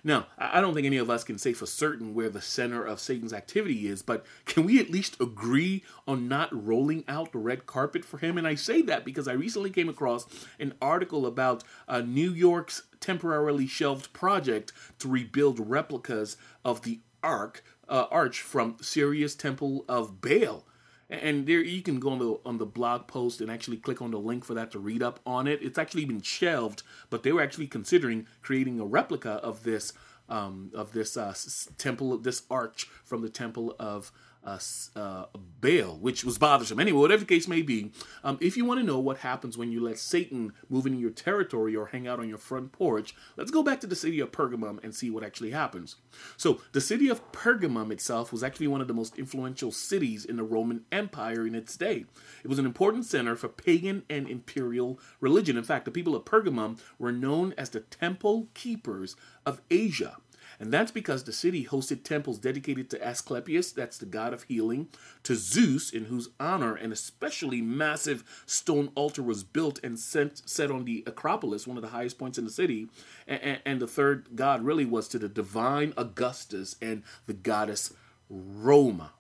Now, 0.02 0.26
I 0.37 0.60
don't 0.60 0.75
think 0.75 0.87
any 0.87 0.96
of 0.96 1.08
us 1.08 1.25
can 1.25 1.38
say 1.38 1.52
for 1.52 1.66
certain 1.66 2.14
where 2.14 2.28
the 2.28 2.40
center 2.40 2.84
of 2.84 3.00
Satan's 3.00 3.32
activity 3.32 3.87
is, 3.87 4.02
but 4.02 4.26
can 4.44 4.64
we 4.64 4.81
at 4.81 4.90
least 4.90 5.20
agree 5.20 5.84
on 6.06 6.28
not 6.28 6.50
rolling 6.52 7.04
out 7.08 7.32
the 7.32 7.38
red 7.38 7.66
carpet 7.66 8.04
for 8.04 8.19
him? 8.19 8.37
And 8.37 8.46
I 8.46 8.56
say 8.56 8.82
that 8.82 9.04
because 9.04 9.28
I 9.28 9.32
recently 9.32 9.70
came 9.70 9.88
across 9.88 10.26
an 10.58 10.75
article 10.82 11.25
about 11.25 11.62
uh, 11.88 12.00
New 12.00 12.32
York's 12.32 12.82
temporarily 13.00 13.66
shelved 13.66 14.12
project 14.12 14.72
to 14.99 15.09
rebuild 15.09 15.71
replicas 15.71 16.37
of 16.64 16.82
the 16.82 17.00
Ark, 17.23 17.64
uh, 17.88 18.06
Arch 18.11 18.40
from 18.40 18.76
Syria's 18.80 19.35
Temple 19.35 19.85
of 19.88 20.21
Baal 20.21 20.64
and 21.08 21.46
there 21.46 21.60
you 21.60 21.82
can 21.82 22.00
go 22.00 22.10
on 22.10 22.18
the 22.18 22.38
on 22.44 22.58
the 22.58 22.66
blog 22.66 23.06
post 23.06 23.40
and 23.40 23.50
actually 23.50 23.76
click 23.76 24.02
on 24.02 24.10
the 24.10 24.18
link 24.18 24.44
for 24.44 24.54
that 24.54 24.70
to 24.72 24.78
read 24.78 25.02
up 25.02 25.20
on 25.25 25.46
it. 25.46 25.62
It's 25.62 25.78
actually 25.78 26.04
been 26.04 26.20
shelved, 26.20 26.82
but 27.10 27.22
they 27.22 27.32
were 27.32 27.42
actually 27.42 27.68
considering 27.68 28.26
creating 28.42 28.80
a 28.80 28.84
replica 28.84 29.32
of 29.32 29.62
this 29.62 29.92
um, 30.28 30.70
of 30.75 30.92
this 30.92 31.16
uh, 31.16 31.34
temple, 31.78 32.18
this 32.18 32.42
arch 32.50 32.88
from 33.04 33.22
the 33.22 33.28
temple 33.28 33.76
of 33.78 34.10
uh, 34.47 35.26
Baal, 35.61 35.99
which 35.99 36.25
was 36.25 36.38
bothersome. 36.38 36.79
Anyway, 36.79 37.00
whatever 37.00 37.21
the 37.21 37.26
case 37.26 37.49
may 37.49 37.62
be, 37.62 37.91
um, 38.23 38.38
if 38.41 38.57
you 38.57 38.65
want 38.65 38.81
to 38.81 38.87
know 38.87 38.99
what 38.99 39.19
happens 39.19 39.59
when 39.59 39.73
you 39.73 39.83
let 39.83 39.99
Satan 39.99 40.53
move 40.69 40.87
into 40.87 40.99
your 40.99 41.11
territory 41.11 41.75
or 41.75 41.87
hang 41.87 42.07
out 42.07 42.21
on 42.21 42.29
your 42.29 42.38
front 42.38 42.73
porch, 42.73 43.15
let's 43.37 43.50
go 43.50 43.62
back 43.62 43.81
to 43.81 43.87
the 43.87 43.97
city 43.97 44.21
of 44.21 44.31
Pergamum 44.31 44.83
and 44.85 44.95
see 44.95 45.11
what 45.11 45.25
actually 45.25 45.50
happens. 45.50 45.97
So, 46.37 46.61
the 46.73 46.81
city 46.81 47.09
of 47.09 47.33
Pergamum 47.33 47.91
itself 47.91 48.33
was 48.33 48.43
actually 48.43 48.69
one 48.69 48.81
of 48.81 48.88
the 48.88 48.95
most 48.95 49.19
influential 49.19 49.73
cities 49.73 50.25
in 50.25 50.37
the 50.37 50.45
Roman 50.45 50.85
Empire 50.93 51.47
in 51.47 51.55
its 51.55 51.76
day. 51.76 52.05
It 52.45 52.49
was 52.49 52.59
an 52.59 52.67
important 52.67 53.05
center 53.05 53.35
for 53.35 53.49
pagan 53.49 54.05
and 54.09 54.29
imperial 54.29 55.00
religion. 55.21 55.57
In 55.57 55.65
fact, 55.65 55.85
the 55.85 55.91
people 55.91 56.15
of 56.15 56.25
Pergamum 56.25 56.79
were 56.99 57.12
known 57.12 57.55
as 57.59 57.71
the 57.71 57.81
temple 57.81 58.49
keepers 58.55 59.17
of 59.45 59.61
Asia. 59.71 60.19
And 60.58 60.72
that's 60.72 60.90
because 60.90 61.25
the 61.25 61.32
city 61.32 61.64
hosted 61.64 62.02
temples 62.02 62.38
dedicated 62.38 62.88
to 62.90 63.06
Asclepius, 63.06 63.72
that's 63.72 63.98
the 63.98 64.06
god 64.06 64.32
of 64.32 64.44
healing, 64.44 64.88
to 65.22 65.34
Zeus, 65.34 65.90
in 65.90 66.06
whose 66.06 66.30
honor 66.40 66.75
an 66.75 66.92
especially 66.92 67.60
massive 67.60 68.25
stone 68.46 68.90
altar 68.94 69.22
was 69.22 69.44
built 69.44 69.78
and 69.82 69.98
sent, 69.98 70.48
set 70.48 70.70
on 70.70 70.84
the 70.84 71.04
Acropolis, 71.06 71.66
one 71.66 71.76
of 71.76 71.82
the 71.82 71.90
highest 71.90 72.18
points 72.18 72.38
in 72.38 72.44
the 72.44 72.50
city. 72.50 72.88
And, 73.26 73.60
and 73.64 73.80
the 73.80 73.86
third 73.86 74.28
god 74.34 74.64
really 74.64 74.84
was 74.86 75.08
to 75.08 75.18
the 75.18 75.28
divine 75.28 75.92
Augustus 75.96 76.76
and 76.80 77.02
the 77.26 77.34
goddess 77.34 77.92
Roma, 78.28 79.12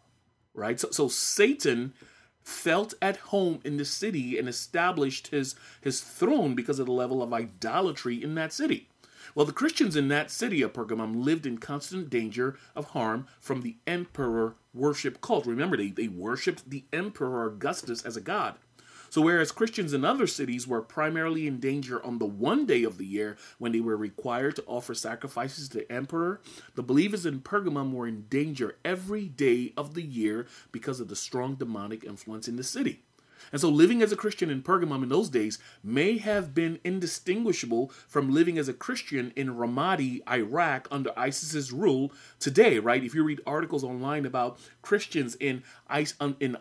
right? 0.54 0.80
So, 0.80 0.90
so 0.90 1.08
Satan 1.08 1.92
felt 2.42 2.94
at 3.02 3.16
home 3.16 3.60
in 3.64 3.76
the 3.76 3.84
city 3.84 4.38
and 4.38 4.48
established 4.48 5.28
his, 5.28 5.56
his 5.80 6.00
throne 6.00 6.54
because 6.54 6.78
of 6.78 6.86
the 6.86 6.92
level 6.92 7.20
of 7.20 7.32
idolatry 7.32 8.22
in 8.22 8.36
that 8.36 8.52
city. 8.52 8.88
Well, 9.34 9.46
the 9.46 9.52
Christians 9.52 9.96
in 9.96 10.08
that 10.08 10.30
city 10.30 10.62
of 10.62 10.72
Pergamum 10.72 11.24
lived 11.24 11.46
in 11.46 11.58
constant 11.58 12.10
danger 12.10 12.58
of 12.74 12.90
harm 12.90 13.26
from 13.40 13.62
the 13.62 13.76
emperor 13.86 14.56
worship 14.72 15.20
cult. 15.20 15.46
Remember, 15.46 15.76
they, 15.76 15.88
they 15.88 16.08
worshipped 16.08 16.68
the 16.68 16.84
emperor 16.92 17.46
Augustus 17.46 18.02
as 18.04 18.16
a 18.16 18.20
god. 18.20 18.56
So, 19.08 19.22
whereas 19.22 19.52
Christians 19.52 19.92
in 19.92 20.04
other 20.04 20.26
cities 20.26 20.66
were 20.66 20.82
primarily 20.82 21.46
in 21.46 21.58
danger 21.58 22.04
on 22.04 22.18
the 22.18 22.26
one 22.26 22.66
day 22.66 22.82
of 22.82 22.98
the 22.98 23.06
year 23.06 23.36
when 23.58 23.72
they 23.72 23.80
were 23.80 23.96
required 23.96 24.56
to 24.56 24.64
offer 24.66 24.94
sacrifices 24.94 25.68
to 25.68 25.78
the 25.78 25.92
emperor, 25.92 26.40
the 26.74 26.82
believers 26.82 27.24
in 27.24 27.40
Pergamum 27.40 27.92
were 27.92 28.06
in 28.06 28.26
danger 28.28 28.76
every 28.84 29.28
day 29.28 29.72
of 29.76 29.94
the 29.94 30.02
year 30.02 30.46
because 30.72 31.00
of 31.00 31.08
the 31.08 31.16
strong 31.16 31.54
demonic 31.54 32.04
influence 32.04 32.48
in 32.48 32.56
the 32.56 32.64
city. 32.64 33.04
And 33.52 33.60
so 33.60 33.68
living 33.68 34.02
as 34.02 34.12
a 34.12 34.16
Christian 34.16 34.50
in 34.50 34.62
Pergamum 34.62 35.02
in 35.02 35.08
those 35.08 35.28
days 35.28 35.58
may 35.82 36.18
have 36.18 36.54
been 36.54 36.78
indistinguishable 36.84 37.90
from 38.08 38.32
living 38.32 38.58
as 38.58 38.68
a 38.68 38.72
Christian 38.72 39.32
in 39.36 39.54
Ramadi, 39.54 40.22
Iraq 40.28 40.88
under 40.90 41.12
ISIS's 41.16 41.72
rule 41.72 42.12
today, 42.38 42.78
right? 42.78 43.04
If 43.04 43.14
you 43.14 43.24
read 43.24 43.40
articles 43.46 43.84
online 43.84 44.26
about 44.26 44.58
Christians 44.82 45.36
in 45.36 45.62
um, 46.20 46.36
in 46.40 46.56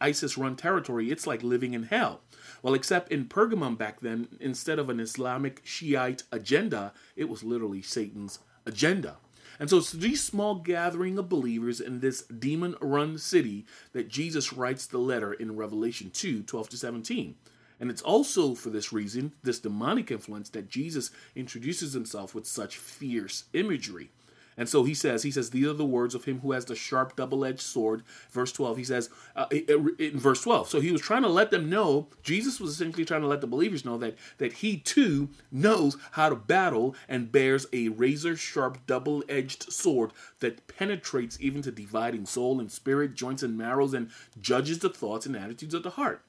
ISIS 0.00 0.38
run 0.38 0.56
territory, 0.56 1.10
it's 1.10 1.26
like 1.26 1.42
living 1.42 1.74
in 1.74 1.84
hell. 1.84 2.20
Well, 2.62 2.74
except 2.74 3.12
in 3.12 3.26
Pergamum 3.26 3.76
back 3.76 4.00
then, 4.00 4.28
instead 4.40 4.78
of 4.78 4.90
an 4.90 5.00
Islamic 5.00 5.60
Shiite 5.64 6.22
agenda, 6.32 6.92
it 7.16 7.28
was 7.28 7.44
literally 7.44 7.82
Satan's 7.82 8.40
agenda. 8.66 9.16
And 9.58 9.68
so 9.68 9.78
it's 9.78 9.92
these 9.92 10.22
small 10.22 10.56
gathering 10.56 11.18
of 11.18 11.28
believers 11.28 11.80
in 11.80 12.00
this 12.00 12.22
demon 12.22 12.76
run 12.80 13.18
city 13.18 13.66
that 13.92 14.08
Jesus 14.08 14.52
writes 14.52 14.86
the 14.86 14.98
letter 14.98 15.32
in 15.32 15.56
Revelation 15.56 16.10
2 16.10 16.42
12 16.42 16.68
to 16.70 16.76
17. 16.76 17.34
And 17.80 17.90
it's 17.90 18.02
also 18.02 18.54
for 18.54 18.70
this 18.70 18.92
reason, 18.92 19.32
this 19.42 19.60
demonic 19.60 20.10
influence, 20.10 20.48
that 20.50 20.68
Jesus 20.68 21.10
introduces 21.36 21.92
himself 21.92 22.34
with 22.34 22.46
such 22.46 22.76
fierce 22.76 23.44
imagery. 23.52 24.10
And 24.58 24.68
so 24.68 24.82
he 24.82 24.92
says, 24.92 25.22
he 25.22 25.30
says, 25.30 25.50
these 25.50 25.68
are 25.68 25.72
the 25.72 25.84
words 25.84 26.16
of 26.16 26.24
him 26.24 26.40
who 26.40 26.50
has 26.52 26.64
the 26.64 26.74
sharp 26.74 27.14
double-edged 27.14 27.60
sword. 27.60 28.02
Verse 28.30 28.50
12, 28.50 28.76
he 28.76 28.84
says, 28.84 29.08
uh, 29.36 29.46
in 29.50 30.18
verse 30.18 30.42
12. 30.42 30.68
So 30.68 30.80
he 30.80 30.90
was 30.90 31.00
trying 31.00 31.22
to 31.22 31.28
let 31.28 31.52
them 31.52 31.70
know, 31.70 32.08
Jesus 32.24 32.60
was 32.60 32.72
essentially 32.72 33.04
trying 33.04 33.20
to 33.20 33.28
let 33.28 33.40
the 33.40 33.46
believers 33.46 33.84
know 33.84 33.96
that, 33.98 34.16
that 34.38 34.54
he 34.54 34.76
too 34.76 35.28
knows 35.52 35.96
how 36.10 36.28
to 36.28 36.34
battle 36.34 36.96
and 37.08 37.30
bears 37.30 37.66
a 37.72 37.88
razor-sharp 37.88 38.84
double-edged 38.86 39.72
sword 39.72 40.10
that 40.40 40.66
penetrates 40.66 41.38
even 41.40 41.62
to 41.62 41.70
dividing 41.70 42.26
soul 42.26 42.58
and 42.58 42.72
spirit, 42.72 43.14
joints 43.14 43.44
and 43.44 43.56
marrows, 43.56 43.94
and 43.94 44.10
judges 44.40 44.80
the 44.80 44.90
thoughts 44.90 45.24
and 45.24 45.36
attitudes 45.36 45.74
of 45.74 45.84
the 45.84 45.90
heart. 45.90 46.22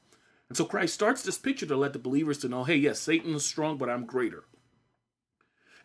And 0.50 0.58
so 0.58 0.66
Christ 0.66 0.94
starts 0.94 1.24
this 1.24 1.38
picture 1.38 1.66
to 1.66 1.76
let 1.76 1.94
the 1.94 2.00
believers 2.00 2.40
to 2.40 2.50
know, 2.50 2.64
hey, 2.64 2.76
yes, 2.76 3.00
Satan 3.00 3.34
is 3.34 3.46
strong, 3.46 3.78
but 3.78 3.90
I'm 3.90 4.06
greater. 4.06 4.44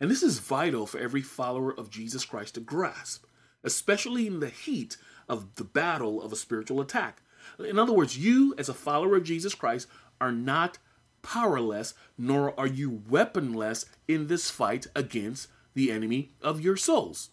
And 0.00 0.10
this 0.10 0.22
is 0.22 0.38
vital 0.38 0.86
for 0.86 0.98
every 0.98 1.22
follower 1.22 1.72
of 1.72 1.90
Jesus 1.90 2.24
Christ 2.24 2.54
to 2.54 2.60
grasp, 2.60 3.24
especially 3.62 4.26
in 4.26 4.40
the 4.40 4.48
heat 4.48 4.96
of 5.28 5.54
the 5.56 5.64
battle 5.64 6.22
of 6.22 6.32
a 6.32 6.36
spiritual 6.36 6.80
attack. 6.80 7.22
In 7.58 7.78
other 7.78 7.92
words, 7.92 8.18
you, 8.18 8.54
as 8.58 8.68
a 8.68 8.74
follower 8.74 9.16
of 9.16 9.24
Jesus 9.24 9.54
Christ, 9.54 9.86
are 10.20 10.32
not 10.32 10.78
powerless, 11.22 11.94
nor 12.18 12.58
are 12.58 12.66
you 12.66 13.02
weaponless 13.08 13.86
in 14.06 14.26
this 14.26 14.50
fight 14.50 14.86
against 14.94 15.48
the 15.74 15.90
enemy 15.90 16.32
of 16.42 16.60
your 16.60 16.76
souls. 16.76 17.30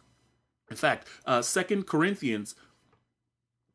In 0.69 0.77
fact, 0.77 1.07
uh, 1.25 1.41
2 1.41 1.83
Corinthians 1.83 2.55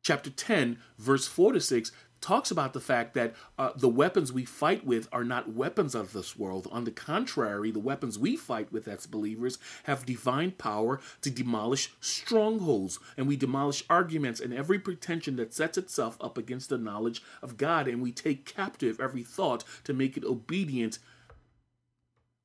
chapter 0.01 0.29
10, 0.29 0.79
verse 0.97 1.27
4 1.27 1.53
to 1.53 1.61
6 1.61 1.91
talks 2.21 2.51
about 2.51 2.73
the 2.73 2.79
fact 2.79 3.13
that 3.13 3.33
uh, 3.57 3.71
the 3.75 3.89
weapons 3.89 4.31
we 4.31 4.45
fight 4.45 4.85
with 4.85 5.07
are 5.11 5.23
not 5.23 5.53
weapons 5.53 5.95
of 5.95 6.13
this 6.13 6.37
world. 6.37 6.67
On 6.71 6.83
the 6.83 6.91
contrary, 6.91 7.71
the 7.71 7.79
weapons 7.79 8.17
we 8.17 8.35
fight 8.35 8.71
with 8.71 8.87
as 8.87 9.05
believers 9.05 9.57
have 9.83 10.05
divine 10.05 10.51
power 10.51 10.99
to 11.21 11.29
demolish 11.29 11.93
strongholds, 12.01 12.99
and 13.15 13.27
we 13.27 13.35
demolish 13.35 13.83
arguments 13.89 14.39
and 14.39 14.53
every 14.53 14.79
pretension 14.79 15.35
that 15.37 15.53
sets 15.53 15.77
itself 15.77 16.17
up 16.21 16.37
against 16.37 16.69
the 16.69 16.77
knowledge 16.77 17.21
of 17.41 17.57
God, 17.57 17.87
and 17.87 18.01
we 18.01 18.11
take 18.11 18.45
captive 18.45 18.99
every 18.99 19.23
thought 19.23 19.63
to 19.83 19.93
make 19.93 20.17
it 20.17 20.23
obedient 20.23 20.99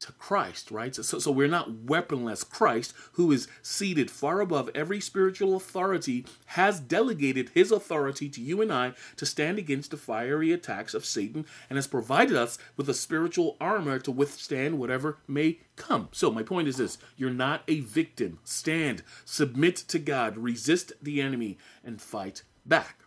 to 0.03 0.13
Christ, 0.13 0.71
right? 0.71 0.95
So, 0.95 1.19
so 1.19 1.31
we're 1.31 1.49
not 1.49 1.83
weaponless. 1.85 2.45
Christ, 2.45 2.93
who 3.13 3.33
is 3.33 3.49
seated 3.63 4.11
far 4.11 4.41
above 4.41 4.71
every 4.75 5.01
spiritual 5.01 5.57
authority, 5.57 6.27
has 6.47 6.81
delegated 6.81 7.51
his 7.51 7.73
authority 7.73 8.29
to 8.29 8.41
you 8.41 8.61
and 8.61 8.73
I 8.73 8.95
to 9.17 9.27
stand 9.27 9.59
against 9.59 9.91
the 9.91 9.97
fiery 9.97 10.53
attacks 10.53 10.95
of 10.95 11.05
Satan 11.05 11.47
and 11.71 11.77
has 11.77 11.87
provided 11.87 12.37
us 12.37 12.59
with 12.77 12.89
a 12.89 12.95
spiritual 12.95 13.57
armor 13.61 13.99
to 14.01 14.11
withstand 14.11 14.79
whatever 14.79 15.19
may 15.27 15.61
come. 15.77 16.09
So, 16.13 16.31
my 16.31 16.43
point 16.43 16.69
is 16.69 16.77
this 16.77 16.99
you're 17.17 17.31
not 17.31 17.63
a 17.69 17.81
victim. 17.81 18.39
Stand, 18.45 19.03
submit 19.25 19.77
to 19.77 19.99
God, 19.99 20.37
resist 20.37 20.93
the 21.01 21.21
enemy, 21.21 21.59
and 21.85 22.01
fight 22.01 22.43
back. 22.67 22.99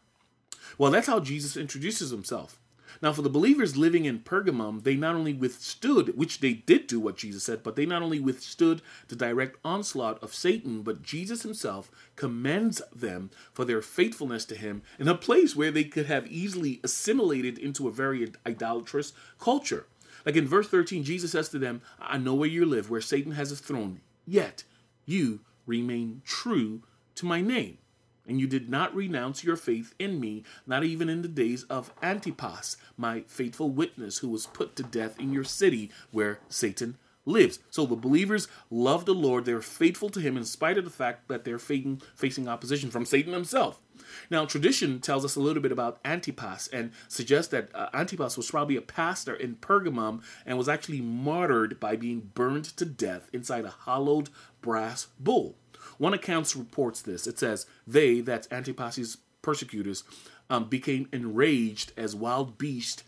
Well, 0.77 0.91
that's 0.91 1.07
how 1.07 1.19
Jesus 1.19 1.57
introduces 1.57 2.11
himself. 2.11 2.59
Now, 3.01 3.13
for 3.13 3.21
the 3.21 3.29
believers 3.29 3.77
living 3.77 4.05
in 4.05 4.19
Pergamum, 4.19 4.83
they 4.83 4.95
not 4.95 5.15
only 5.15 5.33
withstood, 5.33 6.17
which 6.17 6.39
they 6.39 6.53
did 6.53 6.87
do 6.87 6.99
what 6.99 7.17
Jesus 7.17 7.43
said, 7.43 7.63
but 7.63 7.75
they 7.75 7.85
not 7.85 8.01
only 8.01 8.19
withstood 8.19 8.81
the 9.07 9.15
direct 9.15 9.57
onslaught 9.63 10.21
of 10.23 10.33
Satan, 10.33 10.81
but 10.81 11.03
Jesus 11.03 11.43
himself 11.43 11.91
commends 12.15 12.81
them 12.93 13.31
for 13.53 13.65
their 13.65 13.81
faithfulness 13.81 14.45
to 14.45 14.55
him 14.55 14.81
in 14.99 15.07
a 15.07 15.15
place 15.15 15.55
where 15.55 15.71
they 15.71 15.83
could 15.83 16.05
have 16.05 16.27
easily 16.27 16.79
assimilated 16.83 17.57
into 17.57 17.87
a 17.87 17.91
very 17.91 18.31
idolatrous 18.45 19.13
culture. 19.39 19.85
Like 20.25 20.35
in 20.35 20.47
verse 20.47 20.67
13, 20.67 21.03
Jesus 21.03 21.31
says 21.31 21.49
to 21.49 21.59
them, 21.59 21.81
I 21.99 22.17
know 22.17 22.33
where 22.33 22.49
you 22.49 22.65
live, 22.65 22.89
where 22.89 23.01
Satan 23.01 23.33
has 23.33 23.49
his 23.49 23.59
throne, 23.59 24.01
yet 24.25 24.63
you 25.05 25.41
remain 25.65 26.21
true 26.25 26.81
to 27.15 27.25
my 27.25 27.41
name 27.41 27.77
and 28.27 28.39
you 28.39 28.47
did 28.47 28.69
not 28.69 28.95
renounce 28.95 29.43
your 29.43 29.55
faith 29.55 29.93
in 29.99 30.19
me, 30.19 30.43
not 30.65 30.83
even 30.83 31.09
in 31.09 31.21
the 31.21 31.27
days 31.27 31.63
of 31.63 31.93
Antipas, 32.01 32.77
my 32.97 33.21
faithful 33.27 33.69
witness, 33.69 34.19
who 34.19 34.29
was 34.29 34.47
put 34.47 34.75
to 34.75 34.83
death 34.83 35.19
in 35.19 35.33
your 35.33 35.43
city 35.43 35.91
where 36.11 36.39
Satan 36.49 36.97
lives. 37.25 37.59
So 37.69 37.85
the 37.85 37.95
believers 37.95 38.47
love 38.69 39.05
the 39.05 39.13
Lord. 39.13 39.45
They're 39.45 39.61
faithful 39.61 40.09
to 40.09 40.19
him 40.19 40.37
in 40.37 40.45
spite 40.45 40.77
of 40.77 40.85
the 40.85 40.91
fact 40.91 41.27
that 41.27 41.43
they're 41.43 41.59
facing, 41.59 42.01
opposition 42.47 42.91
from 42.91 43.05
Satan 43.05 43.33
himself. 43.33 43.81
Now, 44.29 44.45
tradition 44.45 44.99
tells 44.99 45.25
us 45.25 45.35
a 45.35 45.39
little 45.39 45.61
bit 45.61 45.71
about 45.71 45.99
Antipas 46.05 46.67
and 46.67 46.91
suggests 47.07 47.49
that 47.51 47.69
uh, 47.73 47.89
Antipas 47.93 48.37
was 48.37 48.51
probably 48.51 48.75
a 48.75 48.81
pastor 48.81 49.33
in 49.33 49.55
Pergamum 49.55 50.21
and 50.45 50.57
was 50.57 50.69
actually 50.69 51.01
martyred 51.01 51.79
by 51.79 51.95
being 51.95 52.31
burned 52.33 52.65
to 52.65 52.85
death 52.85 53.29
inside 53.33 53.65
a 53.65 53.69
hollowed 53.69 54.29
brass 54.61 55.07
bull. 55.19 55.55
One 55.97 56.13
account 56.13 56.55
reports 56.55 57.01
this. 57.01 57.27
It 57.27 57.39
says, 57.39 57.65
They, 57.87 58.21
that's 58.21 58.51
Antipas's 58.51 59.17
persecutors, 59.41 60.03
um, 60.49 60.65
became 60.69 61.07
enraged 61.11 61.91
as 61.97 62.15
wild 62.15 62.57
beasts 62.57 63.03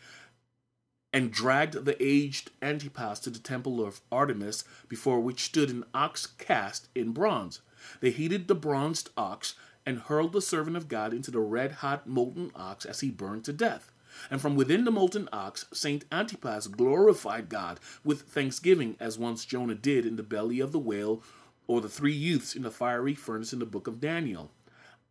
and 1.13 1.31
dragged 1.31 1.85
the 1.85 2.01
aged 2.03 2.51
Antipas 2.61 3.19
to 3.19 3.29
the 3.29 3.39
temple 3.39 3.83
of 3.83 4.01
Artemis, 4.11 4.63
before 4.87 5.19
which 5.19 5.43
stood 5.43 5.69
an 5.69 5.83
ox 5.93 6.25
cast 6.25 6.89
in 6.93 7.11
bronze. 7.11 7.61
They 8.01 8.11
heated 8.11 8.47
the 8.47 8.55
bronzed 8.55 9.09
ox 9.17 9.55
and 9.85 9.99
hurled 9.99 10.33
the 10.33 10.41
servant 10.41 10.75
of 10.75 10.89
God 10.89 11.13
into 11.13 11.31
the 11.31 11.39
red 11.39 11.71
hot 11.71 12.07
molten 12.07 12.51
ox 12.55 12.85
as 12.85 12.99
he 12.99 13.09
burned 13.09 13.45
to 13.45 13.53
death. 13.53 13.91
And 14.29 14.41
from 14.41 14.55
within 14.55 14.83
the 14.83 14.91
molten 14.91 15.29
ox, 15.31 15.65
Saint 15.71 16.05
Antipas 16.11 16.67
glorified 16.67 17.49
God 17.49 17.79
with 18.03 18.23
thanksgiving, 18.23 18.95
as 18.99 19.17
once 19.17 19.45
Jonah 19.45 19.75
did 19.75 20.05
in 20.05 20.17
the 20.17 20.23
belly 20.23 20.59
of 20.59 20.71
the 20.71 20.79
whale 20.79 21.23
or 21.67 21.81
the 21.81 21.89
three 21.89 22.13
youths 22.13 22.55
in 22.55 22.63
the 22.63 22.71
fiery 22.71 23.13
furnace 23.13 23.53
in 23.53 23.59
the 23.59 23.65
book 23.65 23.87
of 23.87 23.99
Daniel. 23.99 24.51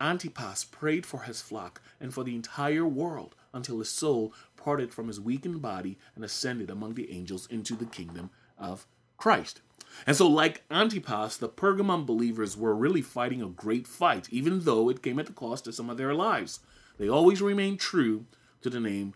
Antipas 0.01 0.65
prayed 0.65 1.07
for 1.07 1.23
his 1.23 1.41
flock 1.41 1.81
and 2.01 2.13
for 2.13 2.25
the 2.25 2.35
entire 2.35 2.87
world 2.87 3.35
until 3.55 3.79
his 3.79 3.89
soul 3.89 4.33
parted 4.57 4.93
from 4.93 5.09
his 5.09 5.21
weakened 5.21 5.63
body 5.63 5.99
and 6.15 6.25
ascended 6.25 6.71
among 6.71 6.95
the 6.95 7.11
angels 7.11 7.47
into 7.47 7.75
the 7.75 7.87
kingdom 7.87 8.31
of 8.59 8.87
Christ. 9.17 9.61
And 10.07 10.17
so, 10.17 10.27
like 10.27 10.65
Antipas, 10.71 11.37
the 11.37 11.49
Pergamum 11.49 12.05
believers 12.05 12.57
were 12.57 12.75
really 12.75 13.01
fighting 13.01 13.41
a 13.41 13.47
great 13.47 13.87
fight, 13.87 14.29
even 14.31 14.61
though 14.61 14.91
it 14.91 15.03
came 15.03 15.19
at 15.19 15.27
the 15.27 15.33
cost 15.33 15.67
of 15.67 15.75
some 15.75 15.89
of 15.89 15.97
their 15.97 16.13
lives. 16.13 16.61
They 16.99 17.09
always 17.09 17.41
remained 17.41 17.81
true 17.81 18.27
to 18.61 18.69
the 18.69 18.81
name 18.81 19.15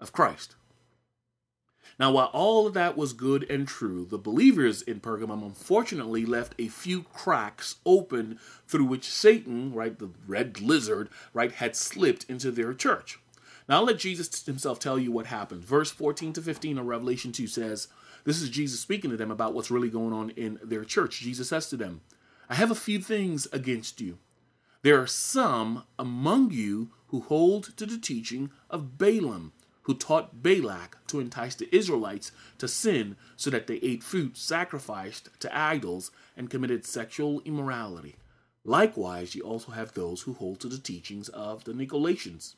of 0.00 0.12
Christ. 0.12 0.54
Now, 1.98 2.12
while 2.12 2.30
all 2.32 2.66
of 2.66 2.74
that 2.74 2.96
was 2.96 3.12
good 3.12 3.48
and 3.50 3.66
true, 3.66 4.04
the 4.04 4.18
believers 4.18 4.82
in 4.82 5.00
Pergamum 5.00 5.44
unfortunately 5.44 6.24
left 6.24 6.54
a 6.58 6.68
few 6.68 7.02
cracks 7.02 7.76
open 7.84 8.38
through 8.66 8.86
which 8.86 9.08
Satan, 9.08 9.72
right, 9.72 9.98
the 9.98 10.10
red 10.26 10.60
lizard, 10.60 11.08
right, 11.32 11.52
had 11.52 11.76
slipped 11.76 12.24
into 12.28 12.50
their 12.50 12.74
church. 12.74 13.18
Now, 13.68 13.76
I'll 13.76 13.84
let 13.84 13.98
Jesus 13.98 14.44
himself 14.44 14.78
tell 14.78 14.98
you 14.98 15.12
what 15.12 15.26
happened. 15.26 15.64
Verse 15.64 15.90
14 15.90 16.32
to 16.34 16.42
15 16.42 16.78
of 16.78 16.86
Revelation 16.86 17.32
2 17.32 17.46
says, 17.46 17.88
This 18.24 18.42
is 18.42 18.50
Jesus 18.50 18.80
speaking 18.80 19.10
to 19.10 19.16
them 19.16 19.30
about 19.30 19.54
what's 19.54 19.70
really 19.70 19.90
going 19.90 20.12
on 20.12 20.30
in 20.30 20.58
their 20.62 20.84
church. 20.84 21.20
Jesus 21.20 21.48
says 21.48 21.68
to 21.68 21.76
them, 21.76 22.00
I 22.48 22.54
have 22.54 22.70
a 22.70 22.76
few 22.76 22.98
things 22.98 23.46
against 23.52 24.00
you. 24.00 24.18
There 24.82 25.00
are 25.00 25.06
some 25.06 25.84
among 25.98 26.50
you 26.50 26.90
who 27.08 27.20
hold 27.20 27.76
to 27.76 27.86
the 27.86 27.98
teaching 27.98 28.50
of 28.68 28.98
Balaam 28.98 29.52
who 29.82 29.94
taught 29.94 30.42
Balak 30.42 30.98
to 31.08 31.20
entice 31.20 31.54
the 31.54 31.74
Israelites 31.74 32.32
to 32.58 32.68
sin 32.68 33.16
so 33.36 33.50
that 33.50 33.66
they 33.66 33.76
ate 33.76 34.02
food 34.02 34.36
sacrificed 34.36 35.28
to 35.40 35.56
idols 35.56 36.10
and 36.36 36.50
committed 36.50 36.86
sexual 36.86 37.40
immorality. 37.44 38.16
Likewise, 38.64 39.34
you 39.34 39.42
also 39.42 39.72
have 39.72 39.92
those 39.92 40.22
who 40.22 40.34
hold 40.34 40.60
to 40.60 40.68
the 40.68 40.78
teachings 40.78 41.28
of 41.30 41.64
the 41.64 41.72
Nicolaitans. 41.72 42.54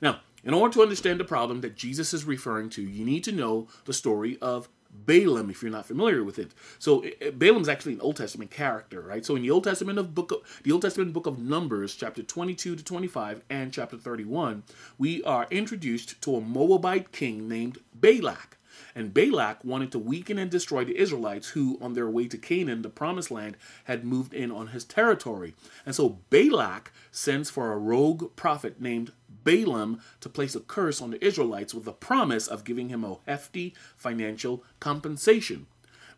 Now, 0.00 0.20
in 0.42 0.54
order 0.54 0.74
to 0.74 0.82
understand 0.82 1.20
the 1.20 1.24
problem 1.24 1.60
that 1.60 1.76
Jesus 1.76 2.12
is 2.12 2.24
referring 2.24 2.70
to, 2.70 2.82
you 2.82 3.04
need 3.04 3.24
to 3.24 3.32
know 3.32 3.68
the 3.84 3.92
story 3.92 4.36
of 4.40 4.68
Balaam 5.06 5.50
if 5.50 5.62
you're 5.62 5.70
not 5.70 5.86
familiar 5.86 6.22
with 6.22 6.38
it. 6.38 6.52
So 6.78 7.04
Balaam 7.34 7.62
is 7.62 7.68
actually 7.68 7.94
an 7.94 8.00
Old 8.00 8.16
Testament 8.16 8.50
character, 8.50 9.00
right? 9.00 9.24
So 9.24 9.36
in 9.36 9.42
the 9.42 9.50
Old 9.50 9.64
Testament 9.64 9.98
of 9.98 10.14
book 10.14 10.32
of, 10.32 10.38
the 10.62 10.72
Old 10.72 10.82
Testament 10.82 11.12
book 11.12 11.26
of 11.26 11.38
Numbers, 11.38 11.94
chapter 11.94 12.22
22 12.22 12.76
to 12.76 12.84
25 12.84 13.42
and 13.50 13.72
chapter 13.72 13.96
31, 13.96 14.62
we 14.98 15.22
are 15.24 15.46
introduced 15.50 16.20
to 16.22 16.36
a 16.36 16.40
Moabite 16.40 17.12
king 17.12 17.48
named 17.48 17.78
Balak. 17.94 18.56
And 18.94 19.14
Balak 19.14 19.64
wanted 19.64 19.92
to 19.92 19.98
weaken 19.98 20.38
and 20.38 20.50
destroy 20.50 20.84
the 20.84 20.96
Israelites 20.96 21.50
who, 21.50 21.78
on 21.80 21.94
their 21.94 22.08
way 22.08 22.26
to 22.28 22.38
Canaan, 22.38 22.82
the 22.82 22.88
promised 22.88 23.30
land, 23.30 23.56
had 23.84 24.04
moved 24.04 24.34
in 24.34 24.50
on 24.50 24.68
his 24.68 24.84
territory. 24.84 25.54
And 25.86 25.94
so 25.94 26.18
Balak 26.30 26.92
sends 27.12 27.50
for 27.50 27.72
a 27.72 27.78
rogue 27.78 28.34
prophet 28.36 28.80
named 28.80 29.12
Balaam 29.44 30.00
to 30.20 30.28
place 30.28 30.54
a 30.54 30.60
curse 30.60 31.00
on 31.00 31.10
the 31.10 31.24
Israelites 31.24 31.74
with 31.74 31.84
the 31.84 31.92
promise 31.92 32.46
of 32.46 32.64
giving 32.64 32.88
him 32.88 33.04
a 33.04 33.18
hefty 33.26 33.74
financial 33.96 34.64
compensation. 34.80 35.66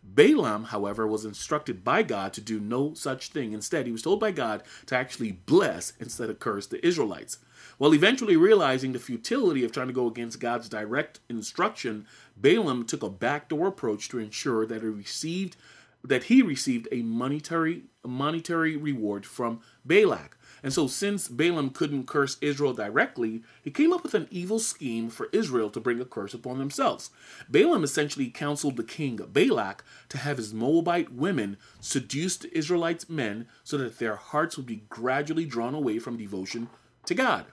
Balaam, 0.03 0.65
however, 0.65 1.07
was 1.07 1.25
instructed 1.25 1.85
by 1.85 2.03
God 2.03 2.33
to 2.33 2.41
do 2.41 2.59
no 2.59 2.93
such 2.95 3.29
thing. 3.29 3.53
Instead, 3.53 3.87
he 3.87 3.93
was 3.93 4.03
told 4.03 4.19
by 4.19 4.33
God 4.33 4.63
to 4.87 4.97
actually 4.97 5.33
bless 5.33 5.93
instead 6.01 6.29
of 6.29 6.41
curse 6.41 6.67
the 6.67 6.85
Israelites. 6.85 7.39
While 7.79 7.95
eventually 7.95 8.37
realizing 8.37 8.93
the 8.93 8.99
futility 8.99 9.65
of 9.65 9.71
trying 9.71 9.87
to 9.87 9.93
go 9.93 10.09
against 10.09 10.41
God's 10.41 10.69
direct 10.69 11.21
instruction, 11.29 12.07
Balaam 12.37 12.85
took 12.85 13.03
a 13.03 13.09
backdoor 13.09 13.69
approach 13.69 14.09
to 14.09 14.19
ensure 14.19 14.67
that 14.67 14.83
he 14.83 14.89
received 14.89 15.57
that 16.05 16.25
he 16.25 16.43
received 16.43 16.89
a 16.91 17.03
monetary 17.03 17.85
monetary 18.05 18.77
reward 18.77 19.25
from 19.25 19.61
Balak. 19.85 20.37
And 20.63 20.73
so, 20.73 20.87
since 20.87 21.27
Balaam 21.27 21.71
couldn't 21.71 22.07
curse 22.07 22.37
Israel 22.41 22.73
directly, 22.73 23.43
he 23.63 23.71
came 23.71 23.93
up 23.93 24.05
with 24.05 24.15
an 24.15 24.29
evil 24.31 24.61
scheme 24.61 25.11
for 25.11 25.29
Israel 25.33 25.71
to 25.71 25.81
bring 25.81 26.01
a 26.01 26.05
curse 26.05 26.35
upon 26.35 26.59
themselves. 26.59 27.11
Balaam 27.49 27.83
essentially 27.83 28.31
counseled 28.31 28.77
the 28.77 28.85
king 28.85 29.17
Balak 29.17 29.83
to 30.09 30.19
have 30.19 30.37
his 30.37 30.55
Moabite 30.55 31.13
women 31.13 31.57
seduce 31.81 32.37
the 32.37 32.57
Israelites' 32.57 33.09
men 33.09 33.49
so 33.65 33.77
that 33.79 33.99
their 33.99 34.17
hearts 34.17 34.57
would 34.57 34.67
be 34.67 34.85
gradually 34.89 35.47
drawn 35.47 35.75
away 35.75 35.99
from 35.99 36.17
devotion 36.17 36.69
to 37.07 37.15
God. 37.15 37.47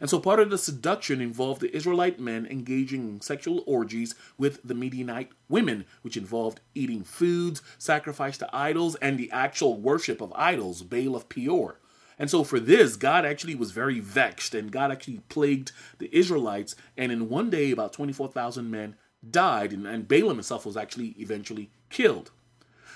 And 0.00 0.10
so 0.10 0.18
part 0.18 0.40
of 0.40 0.50
the 0.50 0.58
seduction 0.58 1.20
involved 1.20 1.60
the 1.60 1.74
Israelite 1.76 2.18
men 2.18 2.46
engaging 2.46 3.08
in 3.08 3.20
sexual 3.20 3.62
orgies 3.66 4.16
with 4.36 4.60
the 4.64 4.74
Midianite 4.74 5.30
women, 5.48 5.84
which 6.02 6.16
involved 6.16 6.60
eating 6.74 7.04
foods 7.04 7.62
sacrificed 7.78 8.40
to 8.40 8.56
idols 8.56 8.96
and 8.96 9.16
the 9.16 9.30
actual 9.30 9.80
worship 9.80 10.20
of 10.20 10.32
idols, 10.34 10.82
Baal 10.82 11.14
of 11.14 11.28
Peor. 11.28 11.78
And 12.22 12.30
so 12.30 12.44
for 12.44 12.60
this, 12.60 12.94
God 12.94 13.24
actually 13.24 13.56
was 13.56 13.72
very 13.72 13.98
vexed, 13.98 14.54
and 14.54 14.70
God 14.70 14.92
actually 14.92 15.22
plagued 15.28 15.72
the 15.98 16.08
Israelites. 16.16 16.76
And 16.96 17.10
in 17.10 17.28
one 17.28 17.50
day, 17.50 17.72
about 17.72 17.92
24,000 17.92 18.70
men 18.70 18.94
died, 19.28 19.72
and, 19.72 19.88
and 19.88 20.06
Balaam 20.06 20.36
himself 20.36 20.64
was 20.64 20.76
actually 20.76 21.16
eventually 21.18 21.72
killed. 21.90 22.30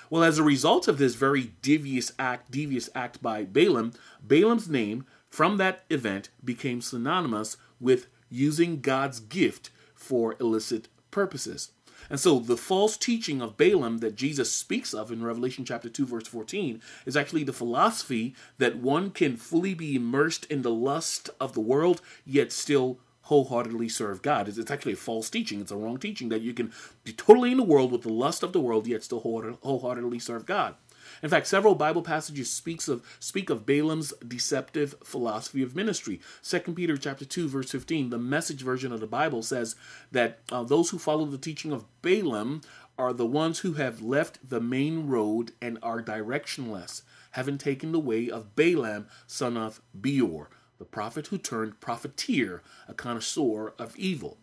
Well, 0.09 0.23
as 0.23 0.37
a 0.37 0.43
result 0.43 0.87
of 0.87 0.97
this 0.97 1.15
very 1.15 1.51
devious 1.61 2.13
act, 2.17 2.51
devious 2.51 2.89
act 2.95 3.21
by 3.21 3.43
Balaam, 3.43 3.91
Balaam's 4.25 4.69
name 4.69 5.05
from 5.29 5.57
that 5.57 5.83
event 5.89 6.29
became 6.41 6.79
synonymous 6.79 7.57
with 7.81 8.07
using 8.29 8.79
God's 8.79 9.19
gift 9.19 9.71
for 9.93 10.37
illicit 10.39 10.87
purposes. 11.11 11.71
And 12.09 12.19
so 12.19 12.39
the 12.39 12.57
false 12.57 12.97
teaching 12.97 13.41
of 13.41 13.57
Balaam 13.57 13.99
that 13.99 14.15
Jesus 14.15 14.51
speaks 14.51 14.93
of 14.93 15.11
in 15.11 15.23
Revelation 15.23 15.65
chapter 15.65 15.89
2 15.89 16.05
verse 16.05 16.27
14 16.27 16.81
is 17.05 17.17
actually 17.17 17.43
the 17.43 17.53
philosophy 17.53 18.35
that 18.57 18.77
one 18.77 19.11
can 19.11 19.37
fully 19.37 19.73
be 19.73 19.95
immersed 19.95 20.45
in 20.45 20.61
the 20.61 20.71
lust 20.71 21.29
of 21.39 21.53
the 21.53 21.61
world 21.61 22.01
yet 22.25 22.51
still 22.51 22.99
wholeheartedly 23.27 23.89
serve 23.89 24.21
God. 24.21 24.47
It's, 24.47 24.71
actually 24.71 24.93
a 24.93 24.97
false 24.97 25.29
teaching. 25.29 25.59
It's 25.59 25.71
a 25.71 25.75
wrong 25.75 25.97
teaching 25.97 26.29
that 26.29 26.41
you 26.41 26.53
can 26.53 26.71
be 27.03 27.11
totally 27.11 27.51
in 27.51 27.57
the 27.57 27.63
world 27.63 27.91
with 27.91 28.03
the 28.03 28.13
lust 28.13 28.41
of 28.41 28.53
the 28.53 28.61
world 28.61 28.87
yet 28.87 29.03
still 29.03 29.19
wholeheartedly 29.19 30.19
serve 30.19 30.45
God. 30.45 30.75
In 31.23 31.29
fact, 31.29 31.47
several 31.47 31.75
Bible 31.75 32.01
passages 32.01 32.51
speaks 32.51 32.87
of 32.87 33.03
speak 33.19 33.49
of 33.49 33.65
Balaam's 33.65 34.13
deceptive 34.25 34.95
philosophy 35.03 35.63
of 35.63 35.75
ministry. 35.75 36.19
2 36.43 36.59
Peter 36.73 36.97
chapter 36.97 37.25
2 37.25 37.47
verse 37.47 37.71
15, 37.71 38.09
the 38.09 38.17
message 38.17 38.61
version 38.61 38.91
of 38.91 38.99
the 38.99 39.07
Bible 39.07 39.43
says 39.43 39.75
that 40.11 40.39
uh, 40.51 40.63
those 40.63 40.89
who 40.89 40.97
follow 40.97 41.25
the 41.25 41.37
teaching 41.37 41.71
of 41.71 41.85
Balaam 42.01 42.61
are 42.97 43.13
the 43.13 43.25
ones 43.25 43.59
who 43.59 43.73
have 43.73 44.01
left 44.01 44.49
the 44.49 44.59
main 44.59 45.07
road 45.07 45.51
and 45.61 45.77
are 45.83 46.01
directionless, 46.01 47.03
having 47.31 47.57
taken 47.57 47.91
the 47.91 47.99
way 47.99 48.29
of 48.29 48.55
Balaam, 48.55 49.07
son 49.27 49.55
of 49.55 49.81
Beor, 49.99 50.49
the 50.79 50.85
prophet 50.85 51.27
who 51.27 51.37
turned 51.37 51.79
profiteer, 51.79 52.63
a 52.87 52.93
connoisseur 52.93 53.73
of 53.77 53.95
evil. 53.97 54.37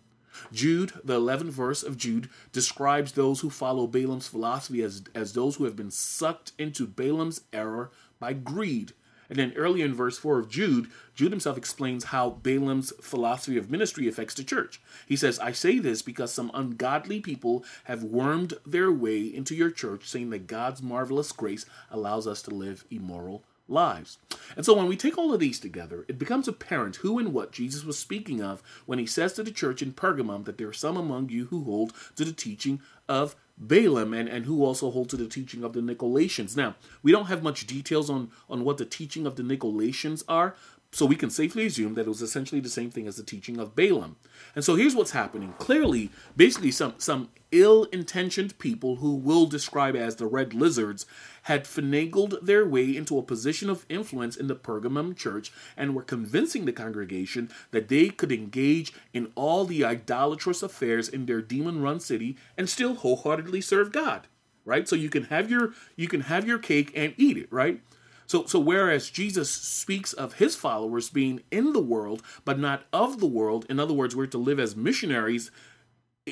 Jude, 0.52 0.92
the 1.02 1.20
11th 1.20 1.50
verse 1.50 1.82
of 1.82 1.96
Jude, 1.96 2.28
describes 2.52 3.12
those 3.12 3.40
who 3.40 3.50
follow 3.50 3.86
Balaam's 3.86 4.28
philosophy 4.28 4.82
as, 4.82 5.02
as 5.14 5.32
those 5.32 5.56
who 5.56 5.64
have 5.64 5.76
been 5.76 5.90
sucked 5.90 6.52
into 6.58 6.86
Balaam's 6.86 7.42
error 7.52 7.90
by 8.18 8.32
greed. 8.32 8.92
And 9.30 9.38
then 9.38 9.52
earlier 9.56 9.84
in 9.84 9.94
verse 9.94 10.18
4 10.18 10.38
of 10.38 10.48
Jude, 10.48 10.90
Jude 11.14 11.32
himself 11.32 11.56
explains 11.56 12.04
how 12.04 12.30
Balaam's 12.30 12.92
philosophy 13.00 13.56
of 13.56 13.70
ministry 13.70 14.06
affects 14.06 14.34
the 14.34 14.44
church. 14.44 14.80
He 15.06 15.16
says, 15.16 15.38
I 15.38 15.52
say 15.52 15.78
this 15.78 16.02
because 16.02 16.32
some 16.32 16.50
ungodly 16.52 17.20
people 17.20 17.64
have 17.84 18.04
wormed 18.04 18.54
their 18.66 18.92
way 18.92 19.22
into 19.22 19.54
your 19.54 19.70
church, 19.70 20.06
saying 20.06 20.30
that 20.30 20.46
God's 20.46 20.82
marvelous 20.82 21.32
grace 21.32 21.64
allows 21.90 22.26
us 22.26 22.42
to 22.42 22.50
live 22.54 22.84
immoral 22.90 23.42
lives. 23.68 24.18
And 24.56 24.64
so 24.64 24.74
when 24.74 24.86
we 24.86 24.96
take 24.96 25.16
all 25.16 25.32
of 25.32 25.40
these 25.40 25.58
together, 25.58 26.04
it 26.08 26.18
becomes 26.18 26.48
apparent 26.48 26.96
who 26.96 27.18
and 27.18 27.32
what 27.32 27.52
Jesus 27.52 27.84
was 27.84 27.98
speaking 27.98 28.42
of 28.42 28.62
when 28.86 28.98
he 28.98 29.06
says 29.06 29.32
to 29.34 29.42
the 29.42 29.50
church 29.50 29.82
in 29.82 29.92
Pergamum 29.92 30.44
that 30.44 30.58
there 30.58 30.68
are 30.68 30.72
some 30.72 30.96
among 30.96 31.30
you 31.30 31.46
who 31.46 31.64
hold 31.64 31.92
to 32.16 32.24
the 32.24 32.32
teaching 32.32 32.80
of 33.08 33.36
Balaam 33.56 34.12
and, 34.12 34.28
and 34.28 34.46
who 34.46 34.64
also 34.64 34.90
hold 34.90 35.08
to 35.10 35.16
the 35.16 35.28
teaching 35.28 35.62
of 35.62 35.72
the 35.72 35.80
Nicolaitans. 35.80 36.56
Now, 36.56 36.74
we 37.02 37.12
don't 37.12 37.26
have 37.26 37.42
much 37.42 37.66
details 37.66 38.10
on, 38.10 38.30
on 38.50 38.64
what 38.64 38.78
the 38.78 38.84
teaching 38.84 39.26
of 39.26 39.36
the 39.36 39.42
Nicolaitans 39.42 40.24
are, 40.28 40.56
so 40.94 41.04
we 41.06 41.16
can 41.16 41.28
safely 41.28 41.66
assume 41.66 41.94
that 41.94 42.06
it 42.06 42.08
was 42.08 42.22
essentially 42.22 42.60
the 42.60 42.68
same 42.68 42.90
thing 42.90 43.08
as 43.08 43.16
the 43.16 43.24
teaching 43.24 43.58
of 43.58 43.74
Balaam. 43.74 44.14
And 44.54 44.64
so 44.64 44.76
here's 44.76 44.94
what's 44.94 45.10
happening. 45.10 45.54
Clearly, 45.58 46.10
basically 46.36 46.70
some 46.70 46.94
some 46.98 47.30
ill-intentioned 47.50 48.58
people 48.58 48.96
who 48.96 49.14
we'll 49.14 49.46
describe 49.46 49.96
as 49.96 50.16
the 50.16 50.26
red 50.26 50.54
lizards 50.54 51.04
had 51.42 51.64
finagled 51.64 52.40
their 52.40 52.66
way 52.66 52.96
into 52.96 53.18
a 53.18 53.22
position 53.22 53.68
of 53.68 53.84
influence 53.88 54.36
in 54.36 54.46
the 54.46 54.56
Pergamum 54.56 55.16
church 55.16 55.52
and 55.76 55.94
were 55.94 56.02
convincing 56.02 56.64
the 56.64 56.72
congregation 56.72 57.50
that 57.70 57.88
they 57.88 58.08
could 58.08 58.32
engage 58.32 58.92
in 59.12 59.32
all 59.34 59.64
the 59.64 59.84
idolatrous 59.84 60.62
affairs 60.62 61.08
in 61.08 61.26
their 61.26 61.42
demon-run 61.42 62.00
city 62.00 62.36
and 62.56 62.68
still 62.68 62.94
wholeheartedly 62.94 63.60
serve 63.60 63.90
God. 63.92 64.26
Right? 64.64 64.88
So 64.88 64.96
you 64.96 65.10
can 65.10 65.24
have 65.24 65.50
your 65.50 65.74
you 65.96 66.08
can 66.08 66.22
have 66.22 66.46
your 66.46 66.58
cake 66.58 66.92
and 66.94 67.14
eat 67.16 67.36
it, 67.36 67.52
right? 67.52 67.80
So, 68.26 68.46
so 68.46 68.58
whereas 68.58 69.10
Jesus 69.10 69.50
speaks 69.50 70.12
of 70.12 70.34
his 70.34 70.56
followers 70.56 71.10
being 71.10 71.42
in 71.50 71.72
the 71.72 71.80
world, 71.80 72.22
but 72.44 72.58
not 72.58 72.84
of 72.92 73.20
the 73.20 73.26
world, 73.26 73.66
in 73.68 73.78
other 73.78 73.94
words, 73.94 74.16
we're 74.16 74.26
to 74.26 74.38
live 74.38 74.58
as 74.58 74.76
missionaries 74.76 75.50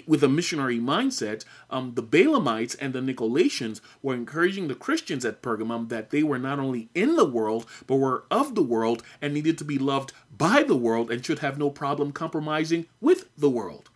with 0.07 0.24
a 0.24 0.28
missionary 0.28 0.78
mindset, 0.78 1.44
um, 1.68 1.94
the 1.94 2.02
Balaamites 2.02 2.76
and 2.81 2.94
the 2.94 3.00
Nicolaitans 3.00 3.81
were 4.00 4.14
encouraging 4.14 4.68
the 4.68 4.74
Christians 4.74 5.24
at 5.24 5.42
Pergamum 5.42 5.88
that 5.90 6.11
they 6.11 6.22
were 6.22 6.38
not 6.38 6.59
only 6.59 6.88
in 6.94 7.16
the 7.16 7.26
world, 7.26 7.66
but 7.87 7.96
were 7.96 8.24
of 8.31 8.55
the 8.55 8.62
world 8.62 9.02
and 9.20 9.35
needed 9.35 9.59
to 9.59 9.64
be 9.64 9.78
loved 9.78 10.12
by 10.37 10.62
the 10.62 10.76
world 10.76 11.11
and 11.11 11.24
should 11.24 11.40
have 11.40 11.59
no 11.59 11.68
problem 11.68 12.12
compromising 12.12 12.87
with 13.00 13.28
the 13.37 13.50
world. 13.50 13.90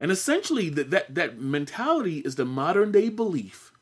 And 0.00 0.10
essentially, 0.10 0.68
that, 0.70 0.90
that, 0.90 1.14
that 1.14 1.38
mentality 1.38 2.18
is 2.18 2.34
the 2.34 2.44
modern 2.44 2.90
day 2.90 3.08
belief 3.08 3.72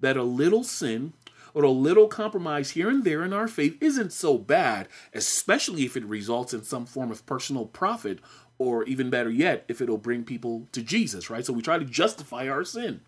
that 0.00 0.16
a 0.16 0.22
little 0.22 0.64
sin 0.64 1.12
or 1.56 1.62
a 1.62 1.70
little 1.70 2.06
compromise 2.06 2.72
here 2.72 2.90
and 2.90 3.02
there 3.02 3.24
in 3.24 3.32
our 3.32 3.48
faith 3.48 3.78
isn't 3.80 4.12
so 4.12 4.36
bad, 4.36 4.86
especially 5.14 5.86
if 5.86 5.96
it 5.96 6.04
results 6.04 6.52
in 6.52 6.62
some 6.62 6.84
form 6.84 7.10
of 7.10 7.24
personal 7.24 7.64
profit, 7.64 8.18
or 8.58 8.84
even 8.84 9.08
better 9.08 9.30
yet, 9.30 9.64
if 9.66 9.80
it'll 9.80 9.96
bring 9.96 10.22
people 10.22 10.68
to 10.72 10.82
Jesus, 10.82 11.30
right? 11.30 11.46
So 11.46 11.54
we 11.54 11.62
try 11.62 11.78
to 11.78 11.84
justify 11.86 12.46
our 12.46 12.62
sin. 12.62 13.00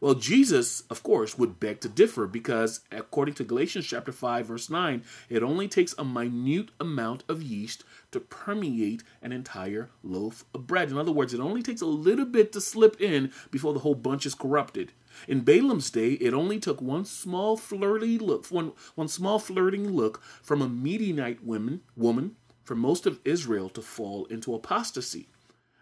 Well, 0.00 0.14
Jesus, 0.14 0.84
of 0.88 1.02
course, 1.02 1.36
would 1.36 1.60
beg 1.60 1.80
to 1.80 1.88
differ 1.90 2.26
because, 2.26 2.80
according 2.90 3.34
to 3.34 3.44
Galatians 3.44 3.86
chapter 3.86 4.12
5, 4.12 4.46
verse 4.46 4.70
9, 4.70 5.02
it 5.28 5.42
only 5.42 5.68
takes 5.68 5.94
a 5.98 6.04
minute 6.04 6.70
amount 6.80 7.22
of 7.28 7.42
yeast 7.42 7.84
to 8.12 8.20
permeate 8.20 9.02
an 9.20 9.32
entire 9.32 9.90
loaf 10.02 10.46
of 10.54 10.66
bread. 10.66 10.90
In 10.90 10.96
other 10.96 11.12
words, 11.12 11.34
it 11.34 11.40
only 11.40 11.62
takes 11.62 11.82
a 11.82 11.86
little 11.86 12.24
bit 12.24 12.50
to 12.52 12.62
slip 12.62 12.98
in 12.98 13.30
before 13.50 13.74
the 13.74 13.80
whole 13.80 13.94
bunch 13.94 14.24
is 14.24 14.34
corrupted. 14.34 14.92
In 15.28 15.40
Balaam's 15.42 15.90
day, 15.90 16.12
it 16.14 16.34
only 16.34 16.58
took 16.58 16.80
one 16.80 17.04
small 17.04 17.56
flirty 17.56 18.18
look, 18.18 18.46
one, 18.46 18.72
one 18.94 19.08
small 19.08 19.38
flirting 19.38 19.92
look 19.92 20.22
from 20.42 20.62
a 20.62 20.68
Midianite 20.68 21.44
woman, 21.44 21.82
woman 21.96 22.36
for 22.64 22.74
most 22.74 23.06
of 23.06 23.20
Israel 23.24 23.68
to 23.70 23.82
fall 23.82 24.24
into 24.26 24.54
apostasy. 24.54 25.28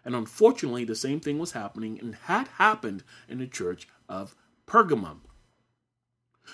And 0.05 0.15
unfortunately, 0.15 0.83
the 0.83 0.95
same 0.95 1.19
thing 1.19 1.39
was 1.39 1.53
happening 1.53 1.99
and 1.99 2.15
had 2.15 2.47
happened 2.49 3.03
in 3.29 3.39
the 3.39 3.47
church 3.47 3.87
of 4.09 4.35
Pergamum. 4.67 5.21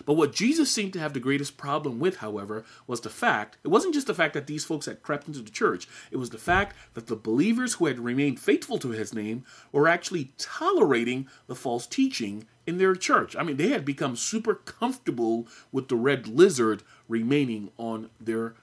But 0.05 0.13
what 0.13 0.33
Jesus 0.33 0.71
seemed 0.71 0.93
to 0.93 0.99
have 0.99 1.13
the 1.13 1.19
greatest 1.19 1.57
problem 1.57 1.99
with, 1.99 2.17
however, 2.17 2.63
was 2.87 3.01
the 3.01 3.09
fact 3.09 3.57
it 3.63 3.69
wasn't 3.69 3.93
just 3.93 4.07
the 4.07 4.13
fact 4.13 4.33
that 4.33 4.47
these 4.47 4.65
folks 4.65 4.85
had 4.85 5.01
crept 5.01 5.27
into 5.27 5.41
the 5.41 5.51
church, 5.51 5.87
it 6.11 6.17
was 6.17 6.29
the 6.29 6.37
fact 6.37 6.75
that 6.93 7.07
the 7.07 7.15
believers 7.15 7.75
who 7.75 7.85
had 7.85 7.99
remained 7.99 8.39
faithful 8.39 8.77
to 8.79 8.89
his 8.89 9.13
name 9.13 9.43
were 9.71 9.87
actually 9.87 10.33
tolerating 10.37 11.27
the 11.47 11.55
false 11.55 11.87
teaching 11.87 12.45
in 12.65 12.77
their 12.77 12.95
church. 12.95 13.35
I 13.35 13.43
mean, 13.43 13.57
they 13.57 13.69
had 13.69 13.83
become 13.83 14.15
super 14.15 14.55
comfortable 14.55 15.47
with 15.71 15.87
the 15.87 15.95
red 15.95 16.27
lizard 16.27 16.83
remaining 17.07 17.71
on 17.77 18.09
their 18.19 18.53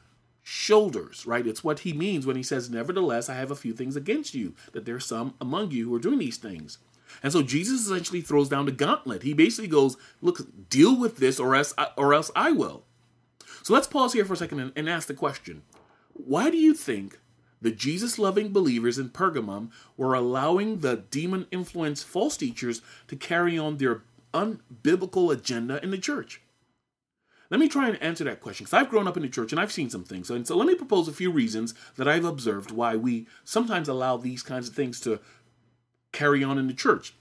shoulders, 0.42 1.26
right? 1.26 1.44
It's 1.44 1.64
what 1.64 1.80
he 1.80 1.92
means 1.92 2.24
when 2.24 2.36
he 2.36 2.42
says, 2.44 2.70
Nevertheless, 2.70 3.28
I 3.28 3.34
have 3.34 3.50
a 3.50 3.56
few 3.56 3.72
things 3.72 3.96
against 3.96 4.32
you, 4.32 4.54
that 4.72 4.84
there's 4.84 5.04
some 5.04 5.34
among 5.40 5.72
you 5.72 5.88
who 5.88 5.94
are 5.96 6.00
doing 6.00 6.20
these 6.20 6.36
things. 6.36 6.78
And 7.22 7.32
so 7.32 7.42
Jesus 7.42 7.86
essentially 7.86 8.20
throws 8.20 8.48
down 8.48 8.66
the 8.66 8.72
gauntlet. 8.72 9.22
He 9.22 9.34
basically 9.34 9.68
goes, 9.68 9.96
"Look, 10.20 10.68
deal 10.68 10.98
with 10.98 11.16
this, 11.16 11.40
or 11.40 11.54
else, 11.54 11.74
I, 11.76 11.88
or 11.96 12.14
else 12.14 12.30
I 12.36 12.52
will." 12.52 12.84
So 13.62 13.74
let's 13.74 13.86
pause 13.86 14.12
here 14.12 14.24
for 14.24 14.34
a 14.34 14.36
second 14.36 14.60
and, 14.60 14.72
and 14.76 14.88
ask 14.88 15.08
the 15.08 15.14
question: 15.14 15.62
Why 16.12 16.50
do 16.50 16.56
you 16.56 16.74
think 16.74 17.18
the 17.60 17.70
Jesus-loving 17.70 18.52
believers 18.52 18.98
in 18.98 19.08
Pergamum 19.08 19.70
were 19.96 20.14
allowing 20.14 20.80
the 20.80 20.96
demon-influenced 21.10 22.06
false 22.06 22.36
teachers 22.36 22.82
to 23.08 23.16
carry 23.16 23.58
on 23.58 23.78
their 23.78 24.02
unbiblical 24.32 25.32
agenda 25.32 25.82
in 25.82 25.90
the 25.90 25.98
church? 25.98 26.42
Let 27.50 27.60
me 27.60 27.68
try 27.68 27.88
and 27.88 28.02
answer 28.02 28.24
that 28.24 28.40
question 28.40 28.64
because 28.64 28.78
I've 28.78 28.90
grown 28.90 29.06
up 29.06 29.16
in 29.16 29.22
the 29.22 29.28
church 29.28 29.52
and 29.52 29.60
I've 29.60 29.72
seen 29.72 29.88
some 29.88 30.04
things. 30.04 30.30
And 30.30 30.46
so 30.46 30.56
let 30.56 30.66
me 30.66 30.74
propose 30.74 31.06
a 31.06 31.12
few 31.12 31.30
reasons 31.30 31.74
that 31.96 32.08
I've 32.08 32.24
observed 32.24 32.72
why 32.72 32.96
we 32.96 33.26
sometimes 33.44 33.88
allow 33.88 34.16
these 34.16 34.42
kinds 34.42 34.68
of 34.68 34.74
things 34.74 35.00
to 35.00 35.20
carry 36.16 36.42
on 36.42 36.58
in 36.58 36.66
the 36.66 36.74
church. 36.74 37.12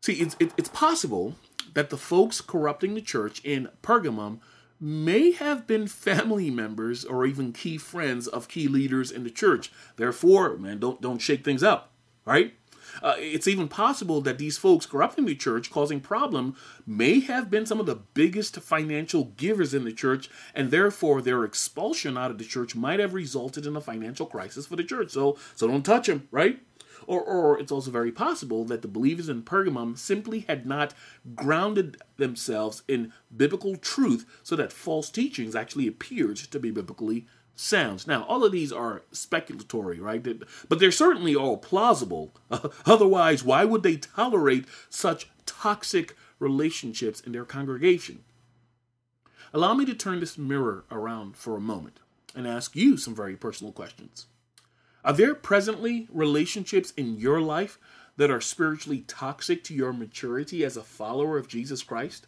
See, 0.00 0.14
it's, 0.14 0.34
it, 0.40 0.52
it's 0.56 0.68
possible 0.70 1.36
that 1.74 1.90
the 1.90 1.98
folks 1.98 2.40
corrupting 2.40 2.94
the 2.94 3.02
church 3.02 3.40
in 3.44 3.68
Pergamum 3.82 4.38
may 4.80 5.32
have 5.32 5.66
been 5.66 5.86
family 6.08 6.50
members 6.50 7.04
or 7.04 7.26
even 7.26 7.52
key 7.52 7.78
friends 7.78 8.26
of 8.26 8.48
key 8.48 8.66
leaders 8.66 9.10
in 9.10 9.24
the 9.24 9.30
church. 9.30 9.70
Therefore, 9.96 10.56
man, 10.56 10.78
don't 10.78 11.00
don't 11.00 11.18
shake 11.18 11.44
things 11.44 11.62
up, 11.62 11.90
right? 12.24 12.54
Uh, 13.02 13.14
it's 13.18 13.48
even 13.48 13.66
possible 13.66 14.20
that 14.20 14.38
these 14.38 14.58
folks 14.58 14.86
corrupting 14.86 15.24
the 15.24 15.34
church, 15.34 15.70
causing 15.70 16.00
problem, 16.00 16.54
may 16.86 17.18
have 17.20 17.50
been 17.50 17.66
some 17.66 17.80
of 17.80 17.86
the 17.86 17.96
biggest 18.14 18.56
financial 18.60 19.32
givers 19.36 19.74
in 19.74 19.84
the 19.84 19.92
church, 19.92 20.28
and 20.54 20.70
therefore 20.70 21.20
their 21.20 21.44
expulsion 21.44 22.16
out 22.16 22.30
of 22.30 22.38
the 22.38 22.44
church 22.44 22.76
might 22.76 23.00
have 23.00 23.14
resulted 23.14 23.66
in 23.66 23.74
a 23.74 23.80
financial 23.80 24.26
crisis 24.26 24.66
for 24.66 24.76
the 24.76 24.84
church. 24.84 25.10
So, 25.10 25.36
so 25.56 25.66
don't 25.66 25.84
touch 25.84 26.06
them, 26.06 26.28
right? 26.30 26.60
Or, 27.06 27.20
or 27.22 27.58
it's 27.58 27.72
also 27.72 27.90
very 27.90 28.12
possible 28.12 28.64
that 28.64 28.82
the 28.82 28.88
believers 28.88 29.28
in 29.28 29.42
Pergamum 29.42 29.96
simply 29.98 30.40
had 30.40 30.66
not 30.66 30.94
grounded 31.34 31.96
themselves 32.16 32.82
in 32.88 33.12
biblical 33.34 33.76
truth 33.76 34.26
so 34.42 34.56
that 34.56 34.72
false 34.72 35.10
teachings 35.10 35.54
actually 35.54 35.86
appeared 35.86 36.36
to 36.36 36.58
be 36.58 36.70
biblically 36.70 37.26
sound. 37.56 38.06
Now, 38.06 38.24
all 38.24 38.44
of 38.44 38.52
these 38.52 38.72
are 38.72 39.02
speculatory, 39.12 40.00
right? 40.00 40.22
But 40.68 40.78
they're 40.78 40.90
certainly 40.90 41.34
all 41.34 41.56
plausible. 41.56 42.32
Otherwise, 42.86 43.44
why 43.44 43.64
would 43.64 43.82
they 43.82 43.96
tolerate 43.96 44.66
such 44.90 45.28
toxic 45.46 46.16
relationships 46.38 47.20
in 47.20 47.32
their 47.32 47.44
congregation? 47.44 48.24
Allow 49.52 49.74
me 49.74 49.84
to 49.86 49.94
turn 49.94 50.20
this 50.20 50.36
mirror 50.36 50.84
around 50.90 51.36
for 51.36 51.56
a 51.56 51.60
moment 51.60 52.00
and 52.34 52.46
ask 52.46 52.74
you 52.74 52.96
some 52.96 53.14
very 53.14 53.36
personal 53.36 53.72
questions. 53.72 54.26
Are 55.04 55.12
there 55.12 55.34
presently 55.34 56.08
relationships 56.10 56.92
in 56.96 57.18
your 57.18 57.40
life 57.40 57.78
that 58.16 58.30
are 58.30 58.40
spiritually 58.40 59.04
toxic 59.06 59.62
to 59.64 59.74
your 59.74 59.92
maturity 59.92 60.64
as 60.64 60.76
a 60.76 60.82
follower 60.82 61.36
of 61.36 61.48
Jesus 61.48 61.82
Christ? 61.82 62.26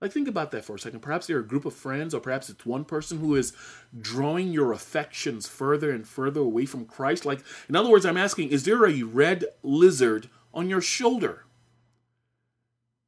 Like, 0.00 0.10
think 0.10 0.26
about 0.26 0.50
that 0.50 0.64
for 0.64 0.74
a 0.74 0.78
second. 0.80 0.98
Perhaps 0.98 1.28
they're 1.28 1.38
a 1.38 1.46
group 1.46 1.64
of 1.64 1.74
friends, 1.74 2.12
or 2.12 2.18
perhaps 2.18 2.50
it's 2.50 2.66
one 2.66 2.84
person 2.84 3.20
who 3.20 3.36
is 3.36 3.52
drawing 4.00 4.48
your 4.48 4.72
affections 4.72 5.46
further 5.46 5.92
and 5.92 6.08
further 6.08 6.40
away 6.40 6.66
from 6.66 6.86
Christ. 6.86 7.24
Like, 7.24 7.44
in 7.68 7.76
other 7.76 7.88
words, 7.88 8.04
I'm 8.04 8.16
asking, 8.16 8.48
is 8.48 8.64
there 8.64 8.84
a 8.84 9.02
red 9.02 9.44
lizard 9.62 10.28
on 10.52 10.68
your 10.68 10.80
shoulder? 10.80 11.44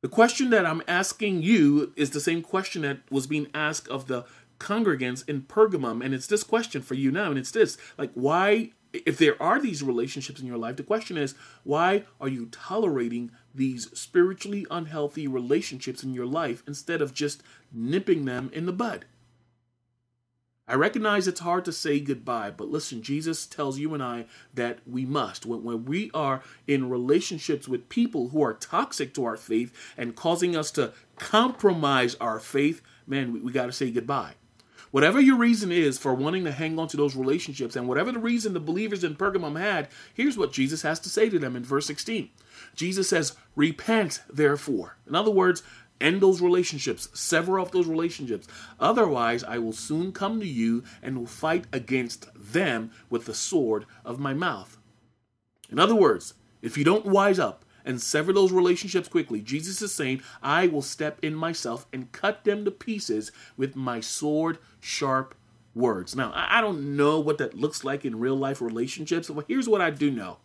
The 0.02 0.08
question 0.08 0.50
that 0.50 0.66
I'm 0.66 0.82
asking 0.86 1.42
you 1.42 1.92
is 1.96 2.10
the 2.10 2.20
same 2.20 2.42
question 2.42 2.82
that 2.82 3.10
was 3.10 3.26
being 3.26 3.48
asked 3.52 3.88
of 3.88 4.06
the 4.06 4.24
congregants 4.60 5.28
in 5.28 5.42
Pergamum. 5.42 6.04
And 6.04 6.14
it's 6.14 6.28
this 6.28 6.44
question 6.44 6.80
for 6.80 6.94
you 6.94 7.10
now, 7.10 7.30
and 7.30 7.38
it's 7.38 7.50
this 7.50 7.76
like, 7.98 8.12
why 8.14 8.70
if 9.06 9.18
there 9.18 9.40
are 9.42 9.60
these 9.60 9.82
relationships 9.82 10.40
in 10.40 10.46
your 10.46 10.58
life, 10.58 10.76
the 10.76 10.82
question 10.82 11.16
is 11.16 11.34
why 11.62 12.04
are 12.20 12.28
you 12.28 12.46
tolerating 12.46 13.30
these 13.54 13.90
spiritually 13.98 14.66
unhealthy 14.70 15.26
relationships 15.26 16.02
in 16.02 16.14
your 16.14 16.26
life 16.26 16.62
instead 16.66 17.02
of 17.02 17.14
just 17.14 17.42
nipping 17.72 18.24
them 18.24 18.50
in 18.52 18.66
the 18.66 18.72
bud? 18.72 19.04
I 20.66 20.76
recognize 20.76 21.28
it's 21.28 21.40
hard 21.40 21.66
to 21.66 21.72
say 21.72 22.00
goodbye, 22.00 22.50
but 22.50 22.70
listen, 22.70 23.02
Jesus 23.02 23.44
tells 23.44 23.78
you 23.78 23.92
and 23.92 24.02
I 24.02 24.24
that 24.54 24.78
we 24.86 25.04
must. 25.04 25.44
When, 25.44 25.62
when 25.62 25.84
we 25.84 26.10
are 26.14 26.42
in 26.66 26.88
relationships 26.88 27.68
with 27.68 27.90
people 27.90 28.30
who 28.30 28.42
are 28.42 28.54
toxic 28.54 29.12
to 29.14 29.26
our 29.26 29.36
faith 29.36 29.74
and 29.98 30.16
causing 30.16 30.56
us 30.56 30.70
to 30.72 30.94
compromise 31.18 32.14
our 32.14 32.40
faith, 32.40 32.80
man, 33.06 33.30
we, 33.34 33.40
we 33.40 33.52
got 33.52 33.66
to 33.66 33.72
say 33.72 33.90
goodbye. 33.90 34.34
Whatever 34.94 35.20
your 35.20 35.36
reason 35.36 35.72
is 35.72 35.98
for 35.98 36.14
wanting 36.14 36.44
to 36.44 36.52
hang 36.52 36.78
on 36.78 36.86
to 36.86 36.96
those 36.96 37.16
relationships, 37.16 37.74
and 37.74 37.88
whatever 37.88 38.12
the 38.12 38.18
reason 38.20 38.52
the 38.52 38.60
believers 38.60 39.02
in 39.02 39.16
Pergamum 39.16 39.58
had, 39.58 39.88
here's 40.14 40.38
what 40.38 40.52
Jesus 40.52 40.82
has 40.82 41.00
to 41.00 41.08
say 41.08 41.28
to 41.28 41.36
them 41.40 41.56
in 41.56 41.64
verse 41.64 41.86
16. 41.86 42.30
Jesus 42.76 43.08
says, 43.08 43.36
Repent, 43.56 44.22
therefore. 44.32 44.96
In 45.08 45.16
other 45.16 45.32
words, 45.32 45.64
end 46.00 46.20
those 46.20 46.40
relationships, 46.40 47.08
sever 47.12 47.58
off 47.58 47.72
those 47.72 47.88
relationships. 47.88 48.46
Otherwise, 48.78 49.42
I 49.42 49.58
will 49.58 49.72
soon 49.72 50.12
come 50.12 50.38
to 50.38 50.46
you 50.46 50.84
and 51.02 51.18
will 51.18 51.26
fight 51.26 51.64
against 51.72 52.28
them 52.36 52.92
with 53.10 53.24
the 53.24 53.34
sword 53.34 53.86
of 54.04 54.20
my 54.20 54.32
mouth. 54.32 54.78
In 55.72 55.80
other 55.80 55.96
words, 55.96 56.34
if 56.62 56.78
you 56.78 56.84
don't 56.84 57.06
wise 57.06 57.40
up, 57.40 57.63
and 57.84 58.00
sever 58.00 58.32
those 58.32 58.52
relationships 58.52 59.08
quickly. 59.08 59.40
Jesus 59.40 59.82
is 59.82 59.92
saying, 59.94 60.22
I 60.42 60.66
will 60.66 60.82
step 60.82 61.18
in 61.22 61.34
myself 61.34 61.86
and 61.92 62.12
cut 62.12 62.44
them 62.44 62.64
to 62.64 62.70
pieces 62.70 63.32
with 63.56 63.76
my 63.76 64.00
sword 64.00 64.58
sharp 64.80 65.34
words. 65.74 66.14
Now, 66.14 66.32
I 66.34 66.60
don't 66.60 66.96
know 66.96 67.20
what 67.20 67.38
that 67.38 67.54
looks 67.54 67.84
like 67.84 68.04
in 68.04 68.18
real 68.18 68.36
life 68.36 68.60
relationships, 68.60 69.28
but 69.28 69.46
here's 69.48 69.68
what 69.68 69.80
I 69.80 69.90
do 69.90 70.10
know 70.10 70.38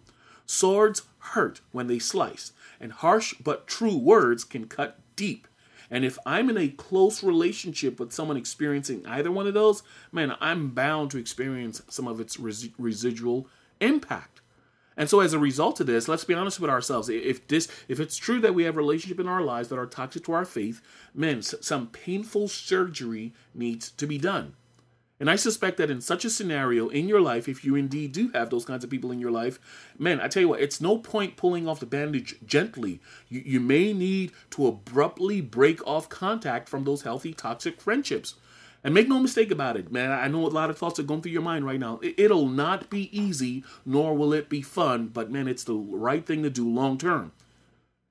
swords 0.45 1.03
hurt 1.19 1.61
when 1.71 1.87
they 1.87 1.99
slice, 1.99 2.51
and 2.79 2.91
harsh 2.91 3.35
but 3.43 3.67
true 3.67 3.97
words 3.97 4.43
can 4.43 4.65
cut 4.67 4.99
deep. 5.15 5.47
And 5.91 6.05
if 6.05 6.19
I'm 6.25 6.49
in 6.49 6.57
a 6.57 6.69
close 6.69 7.23
relationship 7.23 7.99
with 7.99 8.13
someone 8.13 8.37
experiencing 8.37 9.05
either 9.07 9.31
one 9.31 9.47
of 9.47 9.53
those, 9.53 9.81
man, 10.11 10.35
I'm 10.39 10.69
bound 10.69 11.11
to 11.11 11.17
experience 11.17 11.81
some 11.89 12.07
of 12.07 12.19
its 12.19 12.39
res- 12.39 12.69
residual 12.77 13.47
impact. 13.79 14.38
And 14.99 15.09
so 15.09 15.21
as 15.21 15.31
a 15.31 15.39
result 15.39 15.79
of 15.79 15.87
this, 15.87 16.09
let's 16.09 16.25
be 16.25 16.33
honest 16.33 16.59
with 16.59 16.69
ourselves. 16.69 17.07
If 17.07 17.47
this 17.47 17.69
if 17.87 18.01
it's 18.01 18.17
true 18.17 18.41
that 18.41 18.53
we 18.53 18.65
have 18.65 18.75
relationship 18.75 19.21
in 19.21 19.29
our 19.29 19.41
lives 19.41 19.69
that 19.69 19.79
are 19.79 19.85
toxic 19.85 20.25
to 20.25 20.33
our 20.33 20.43
faith, 20.43 20.81
men, 21.15 21.41
some 21.41 21.87
painful 21.87 22.49
surgery 22.49 23.33
needs 23.55 23.91
to 23.91 24.05
be 24.05 24.17
done. 24.17 24.55
And 25.17 25.29
I 25.29 25.37
suspect 25.37 25.77
that 25.77 25.89
in 25.89 26.01
such 26.01 26.25
a 26.25 26.29
scenario 26.29 26.89
in 26.89 27.07
your 27.07 27.21
life, 27.21 27.47
if 27.47 27.63
you 27.63 27.75
indeed 27.75 28.11
do 28.11 28.29
have 28.29 28.49
those 28.49 28.65
kinds 28.65 28.83
of 28.83 28.89
people 28.89 29.11
in 29.11 29.19
your 29.19 29.31
life, 29.31 29.57
man, 29.97 30.19
I 30.19 30.27
tell 30.27 30.41
you 30.41 30.49
what, 30.49 30.61
it's 30.61 30.81
no 30.81 30.97
point 30.97 31.37
pulling 31.37 31.65
off 31.65 31.79
the 31.79 31.85
bandage 31.85 32.35
gently. 32.45 32.99
You, 33.29 33.41
you 33.45 33.59
may 33.61 33.93
need 33.93 34.33
to 34.51 34.67
abruptly 34.67 35.39
break 35.39 35.85
off 35.87 36.09
contact 36.09 36.67
from 36.67 36.83
those 36.83 37.03
healthy, 37.03 37.33
toxic 37.33 37.79
friendships. 37.79 38.35
And 38.83 38.93
make 38.93 39.09
no 39.09 39.19
mistake 39.19 39.51
about 39.51 39.75
it, 39.75 39.91
man. 39.91 40.11
I 40.11 40.27
know 40.29 40.45
a 40.45 40.47
lot 40.47 40.69
of 40.69 40.77
thoughts 40.77 40.99
are 40.99 41.03
going 41.03 41.21
through 41.21 41.33
your 41.33 41.41
mind 41.41 41.65
right 41.65 41.79
now. 41.79 41.99
It'll 42.01 42.47
not 42.47 42.89
be 42.89 43.15
easy, 43.17 43.63
nor 43.85 44.15
will 44.15 44.33
it 44.33 44.47
be 44.47 44.61
fun, 44.61 45.07
but 45.07 45.29
man, 45.29 45.47
it's 45.47 45.65
the 45.65 45.75
right 45.75 46.25
thing 46.25 46.43
to 46.43 46.49
do 46.49 46.67
long 46.67 46.97
term. 46.97 47.33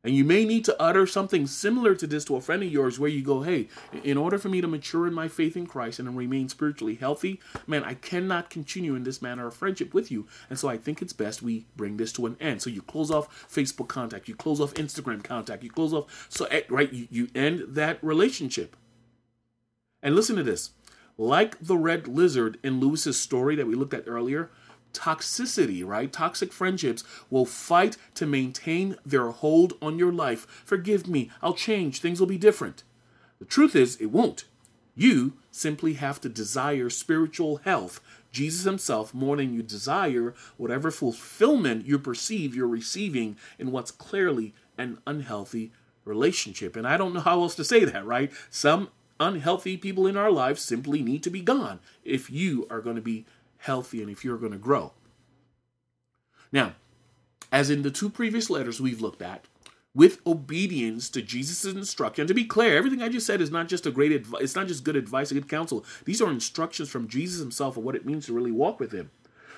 And 0.04 0.14
you 0.14 0.24
may 0.24 0.44
need 0.44 0.64
to 0.66 0.80
utter 0.80 1.06
something 1.06 1.46
similar 1.46 1.94
to 1.96 2.06
this 2.06 2.24
to 2.26 2.36
a 2.36 2.40
friend 2.40 2.62
of 2.62 2.70
yours 2.70 3.00
where 3.00 3.10
you 3.10 3.20
go, 3.20 3.42
hey, 3.42 3.68
in 4.04 4.16
order 4.16 4.38
for 4.38 4.48
me 4.48 4.60
to 4.60 4.68
mature 4.68 5.08
in 5.08 5.12
my 5.12 5.26
faith 5.26 5.56
in 5.56 5.66
Christ 5.66 5.98
and 5.98 6.16
remain 6.16 6.48
spiritually 6.48 6.94
healthy, 6.94 7.40
man, 7.66 7.82
I 7.82 7.94
cannot 7.94 8.48
continue 8.48 8.94
in 8.94 9.02
this 9.02 9.20
manner 9.20 9.48
of 9.48 9.54
friendship 9.54 9.92
with 9.92 10.12
you. 10.12 10.26
And 10.48 10.58
so 10.58 10.68
I 10.68 10.76
think 10.76 11.02
it's 11.02 11.12
best 11.12 11.42
we 11.42 11.66
bring 11.76 11.96
this 11.96 12.12
to 12.12 12.26
an 12.26 12.36
end. 12.40 12.62
So 12.62 12.70
you 12.70 12.80
close 12.80 13.10
off 13.10 13.48
Facebook 13.52 13.88
contact, 13.88 14.28
you 14.28 14.36
close 14.36 14.60
off 14.60 14.74
Instagram 14.74 15.24
contact, 15.24 15.64
you 15.64 15.70
close 15.70 15.92
off, 15.92 16.26
so, 16.28 16.44
eh, 16.46 16.62
right, 16.68 16.92
you, 16.92 17.08
you 17.10 17.28
end 17.34 17.64
that 17.68 17.98
relationship. 18.02 18.76
And 20.02 20.14
listen 20.14 20.36
to 20.36 20.42
this. 20.42 20.70
Like 21.16 21.58
the 21.60 21.76
red 21.76 22.06
lizard 22.06 22.58
in 22.62 22.80
Lewis's 22.80 23.18
story 23.18 23.56
that 23.56 23.66
we 23.66 23.74
looked 23.74 23.94
at 23.94 24.04
earlier, 24.06 24.50
toxicity, 24.92 25.84
right? 25.84 26.12
Toxic 26.12 26.52
friendships 26.52 27.04
will 27.30 27.44
fight 27.44 27.96
to 28.14 28.26
maintain 28.26 28.96
their 29.04 29.30
hold 29.30 29.74
on 29.82 29.98
your 29.98 30.12
life. 30.12 30.46
Forgive 30.64 31.08
me, 31.08 31.30
I'll 31.42 31.54
change, 31.54 32.00
things 32.00 32.20
will 32.20 32.26
be 32.26 32.38
different. 32.38 32.84
The 33.38 33.44
truth 33.44 33.74
is, 33.76 33.96
it 33.96 34.06
won't. 34.06 34.44
You 34.94 35.34
simply 35.52 35.94
have 35.94 36.20
to 36.22 36.28
desire 36.28 36.90
spiritual 36.90 37.58
health, 37.58 38.00
Jesus 38.32 38.64
Himself, 38.64 39.14
more 39.14 39.36
than 39.36 39.54
you 39.54 39.62
desire 39.62 40.34
whatever 40.56 40.90
fulfillment 40.90 41.86
you 41.86 41.98
perceive 41.98 42.54
you're 42.54 42.66
receiving 42.66 43.36
in 43.58 43.70
what's 43.70 43.92
clearly 43.92 44.54
an 44.76 44.98
unhealthy 45.06 45.72
relationship. 46.04 46.74
And 46.74 46.86
I 46.86 46.96
don't 46.96 47.14
know 47.14 47.20
how 47.20 47.42
else 47.42 47.54
to 47.56 47.64
say 47.64 47.84
that, 47.84 48.04
right? 48.04 48.32
Some 48.50 48.88
unhealthy 49.20 49.76
people 49.76 50.06
in 50.06 50.16
our 50.16 50.30
lives 50.30 50.62
simply 50.62 51.02
need 51.02 51.22
to 51.22 51.30
be 51.30 51.40
gone 51.40 51.80
if 52.04 52.30
you 52.30 52.66
are 52.70 52.80
going 52.80 52.96
to 52.96 53.02
be 53.02 53.26
healthy 53.58 54.00
and 54.00 54.10
if 54.10 54.24
you're 54.24 54.38
going 54.38 54.52
to 54.52 54.58
grow. 54.58 54.92
Now, 56.52 56.74
as 57.50 57.70
in 57.70 57.82
the 57.82 57.90
two 57.90 58.10
previous 58.10 58.50
letters 58.50 58.80
we've 58.80 59.00
looked 59.00 59.22
at, 59.22 59.46
with 59.94 60.24
obedience 60.26 61.08
to 61.10 61.22
Jesus' 61.22 61.64
instruction. 61.64 62.22
And 62.22 62.28
to 62.28 62.34
be 62.34 62.44
clear, 62.44 62.76
everything 62.76 63.02
I 63.02 63.08
just 63.08 63.26
said 63.26 63.40
is 63.40 63.50
not 63.50 63.68
just 63.68 63.86
a 63.86 63.90
great 63.90 64.12
advice, 64.12 64.42
it's 64.42 64.54
not 64.54 64.68
just 64.68 64.84
good 64.84 64.94
advice, 64.94 65.32
good 65.32 65.48
counsel. 65.48 65.84
These 66.04 66.22
are 66.22 66.30
instructions 66.30 66.88
from 66.88 67.08
Jesus 67.08 67.40
himself 67.40 67.76
of 67.76 67.82
what 67.82 67.96
it 67.96 68.06
means 68.06 68.26
to 68.26 68.32
really 68.32 68.52
walk 68.52 68.78
with 68.78 68.92
him. 68.92 69.10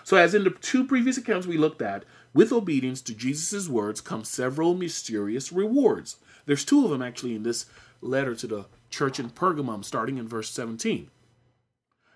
So, 0.02 0.16
as 0.16 0.34
in 0.34 0.44
the 0.44 0.50
two 0.50 0.84
previous 0.86 1.18
accounts 1.18 1.46
we 1.46 1.58
looked 1.58 1.82
at, 1.82 2.04
with 2.32 2.52
obedience 2.52 3.02
to 3.02 3.14
Jesus' 3.14 3.68
words 3.68 4.00
come 4.00 4.24
several 4.24 4.74
mysterious 4.74 5.52
rewards. 5.52 6.16
There's 6.46 6.64
two 6.64 6.84
of 6.84 6.90
them 6.90 7.02
actually 7.02 7.34
in 7.34 7.42
this 7.42 7.66
letter 8.00 8.34
to 8.36 8.46
the 8.46 8.66
church 8.90 9.18
in 9.18 9.30
Pergamum, 9.30 9.84
starting 9.84 10.18
in 10.18 10.28
verse 10.28 10.50
17. 10.50 11.10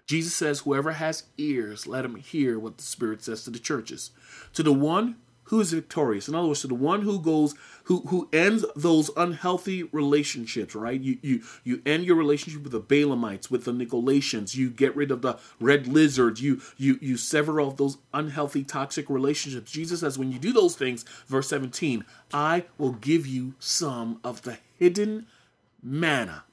Jesus 0.06 0.34
says, 0.34 0.60
Whoever 0.60 0.92
has 0.92 1.24
ears, 1.38 1.87
let 1.87 2.04
him 2.04 2.16
hear 2.16 2.58
what 2.58 2.76
the 2.76 2.84
Spirit 2.84 3.22
says 3.22 3.44
to 3.44 3.50
the 3.50 3.58
churches. 3.58 4.10
To 4.52 4.62
the 4.62 4.72
one 4.72 5.16
who 5.44 5.60
is 5.60 5.72
victorious. 5.72 6.28
In 6.28 6.34
other 6.34 6.48
words, 6.48 6.62
to 6.62 6.68
the 6.68 6.74
one 6.74 7.02
who 7.02 7.20
goes, 7.20 7.54
who 7.84 8.00
who 8.08 8.28
ends 8.32 8.64
those 8.74 9.10
unhealthy 9.16 9.84
relationships, 9.84 10.74
right? 10.74 11.00
You 11.00 11.18
you 11.22 11.42
you 11.64 11.82
end 11.84 12.04
your 12.04 12.16
relationship 12.16 12.62
with 12.62 12.72
the 12.72 12.80
Balaamites, 12.80 13.50
with 13.50 13.64
the 13.64 13.72
Nicolaitans. 13.72 14.54
You 14.54 14.70
get 14.70 14.96
rid 14.96 15.10
of 15.10 15.22
the 15.22 15.38
red 15.60 15.87
lizards. 15.87 16.40
You 16.40 16.62
you 16.78 16.98
you 17.00 17.16
sever 17.16 17.60
off 17.60 17.76
those 17.76 17.98
unhealthy, 18.12 18.64
toxic 18.64 19.10
relationships. 19.10 19.70
Jesus 19.70 20.00
says, 20.00 20.18
when 20.18 20.32
you 20.32 20.38
do 20.38 20.52
those 20.52 20.76
things, 20.76 21.04
verse 21.26 21.48
17, 21.48 22.04
I 22.32 22.64
will 22.78 22.92
give 22.92 23.26
you 23.26 23.54
some 23.58 24.20
of 24.24 24.42
the 24.42 24.58
hidden 24.78 25.26
manna. 25.82 26.44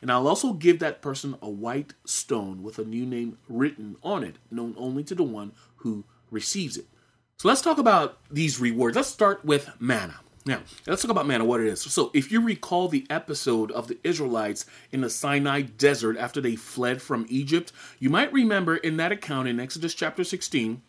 And 0.00 0.10
I'll 0.10 0.28
also 0.28 0.52
give 0.52 0.78
that 0.78 1.02
person 1.02 1.36
a 1.42 1.48
white 1.48 1.94
stone 2.04 2.62
with 2.62 2.78
a 2.78 2.84
new 2.84 3.06
name 3.06 3.38
written 3.48 3.96
on 4.02 4.24
it, 4.24 4.36
known 4.50 4.74
only 4.76 5.04
to 5.04 5.14
the 5.14 5.22
one 5.22 5.52
who 5.76 6.04
receives 6.30 6.76
it. 6.76 6.86
So 7.36 7.48
let's 7.48 7.62
talk 7.62 7.78
about 7.78 8.18
these 8.30 8.60
rewards. 8.60 8.96
Let's 8.96 9.08
start 9.08 9.44
with 9.44 9.70
manna. 9.80 10.20
Now, 10.44 10.60
let's 10.86 11.02
talk 11.02 11.10
about 11.10 11.26
manna, 11.26 11.44
what 11.44 11.60
it 11.60 11.68
is. 11.68 11.80
So, 11.80 12.10
if 12.14 12.32
you 12.32 12.40
recall 12.40 12.88
the 12.88 13.06
episode 13.08 13.70
of 13.70 13.86
the 13.86 13.98
Israelites 14.02 14.66
in 14.90 15.00
the 15.02 15.10
Sinai 15.10 15.62
desert 15.62 16.16
after 16.16 16.40
they 16.40 16.56
fled 16.56 17.00
from 17.00 17.26
Egypt, 17.28 17.72
you 18.00 18.10
might 18.10 18.32
remember 18.32 18.76
in 18.76 18.96
that 18.96 19.12
account 19.12 19.46
in 19.46 19.60
Exodus 19.60 19.94
chapter 19.94 20.24
16, 20.24 20.82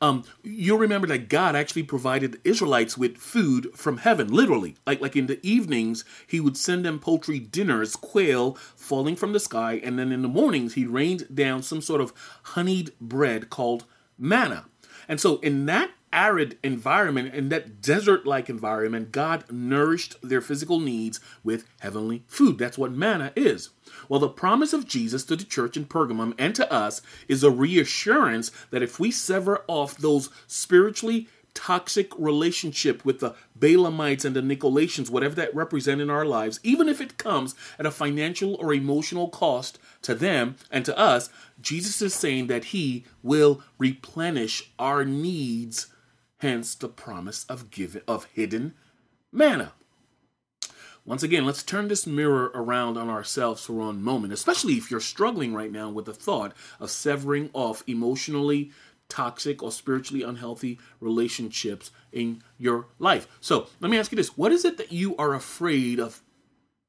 um, 0.00 0.24
you'll 0.42 0.78
remember 0.78 1.06
that 1.08 1.28
God 1.28 1.54
actually 1.54 1.82
provided 1.84 2.32
the 2.32 2.48
Israelites 2.48 2.98
with 2.98 3.16
food 3.16 3.70
from 3.74 3.98
heaven, 3.98 4.28
literally. 4.28 4.76
Like, 4.86 5.00
like 5.00 5.16
in 5.16 5.26
the 5.26 5.38
evenings, 5.46 6.04
he 6.26 6.40
would 6.40 6.56
send 6.56 6.84
them 6.84 6.98
poultry 6.98 7.38
dinners, 7.38 7.96
quail 7.96 8.54
falling 8.76 9.16
from 9.16 9.32
the 9.32 9.40
sky, 9.40 9.80
and 9.82 9.98
then 9.98 10.12
in 10.12 10.22
the 10.22 10.28
mornings, 10.28 10.74
he 10.74 10.86
rained 10.86 11.34
down 11.34 11.62
some 11.62 11.80
sort 11.80 12.00
of 12.00 12.12
honeyed 12.42 12.92
bread 13.00 13.50
called 13.50 13.84
manna. 14.18 14.66
And 15.08 15.20
so, 15.20 15.38
in 15.38 15.66
that 15.66 15.90
arid 16.12 16.58
environment, 16.62 17.34
in 17.34 17.48
that 17.48 17.80
desert 17.80 18.26
like 18.26 18.48
environment, 18.48 19.12
God 19.12 19.50
nourished 19.50 20.16
their 20.22 20.40
physical 20.40 20.78
needs 20.78 21.20
with 21.42 21.66
heavenly 21.80 22.24
food. 22.26 22.58
That's 22.58 22.78
what 22.78 22.92
manna 22.92 23.32
is. 23.34 23.70
Well, 24.08 24.20
the 24.20 24.28
promise 24.28 24.72
of 24.72 24.86
Jesus 24.86 25.24
to 25.24 25.36
the 25.36 25.44
church 25.44 25.76
in 25.76 25.86
Pergamum 25.86 26.34
and 26.38 26.54
to 26.54 26.70
us 26.72 27.02
is 27.28 27.42
a 27.42 27.50
reassurance 27.50 28.50
that 28.70 28.82
if 28.82 29.00
we 29.00 29.10
sever 29.10 29.64
off 29.68 29.96
those 29.96 30.30
spiritually 30.46 31.28
toxic 31.54 32.10
relationship 32.18 33.04
with 33.04 33.20
the 33.20 33.34
Balaamites 33.58 34.24
and 34.24 34.34
the 34.34 34.40
Nicolaitans, 34.40 35.10
whatever 35.10 35.34
that 35.34 35.54
represent 35.54 36.00
in 36.00 36.10
our 36.10 36.24
lives, 36.24 36.58
even 36.62 36.88
if 36.88 37.00
it 37.00 37.18
comes 37.18 37.54
at 37.78 37.86
a 37.86 37.90
financial 37.90 38.54
or 38.54 38.72
emotional 38.72 39.28
cost 39.28 39.78
to 40.02 40.14
them 40.14 40.56
and 40.70 40.84
to 40.84 40.98
us, 40.98 41.28
Jesus 41.60 42.00
is 42.02 42.14
saying 42.14 42.46
that 42.46 42.66
he 42.66 43.04
will 43.22 43.62
replenish 43.78 44.72
our 44.78 45.04
needs, 45.04 45.88
hence 46.42 46.74
the 46.74 46.88
promise 46.88 47.44
of 47.48 47.70
giving 47.70 48.02
of 48.08 48.24
hidden 48.34 48.74
manna. 49.30 49.72
Once 51.04 51.22
again, 51.22 51.46
let's 51.46 51.62
turn 51.62 51.86
this 51.86 52.04
mirror 52.04 52.50
around 52.52 52.98
on 52.98 53.08
ourselves 53.08 53.64
for 53.64 53.74
one 53.74 54.02
moment, 54.02 54.32
especially 54.32 54.74
if 54.74 54.90
you're 54.90 54.98
struggling 54.98 55.54
right 55.54 55.70
now 55.70 55.88
with 55.88 56.04
the 56.04 56.12
thought 56.12 56.52
of 56.80 56.90
severing 56.90 57.48
off 57.52 57.84
emotionally 57.86 58.72
toxic 59.08 59.62
or 59.62 59.70
spiritually 59.70 60.24
unhealthy 60.24 60.80
relationships 60.98 61.92
in 62.10 62.42
your 62.58 62.86
life. 62.98 63.28
So 63.40 63.68
let 63.78 63.88
me 63.88 63.96
ask 63.96 64.10
you 64.10 64.16
this 64.16 64.36
what 64.36 64.50
is 64.50 64.64
it 64.64 64.78
that 64.78 64.90
you 64.90 65.16
are 65.18 65.34
afraid 65.34 66.00
of 66.00 66.22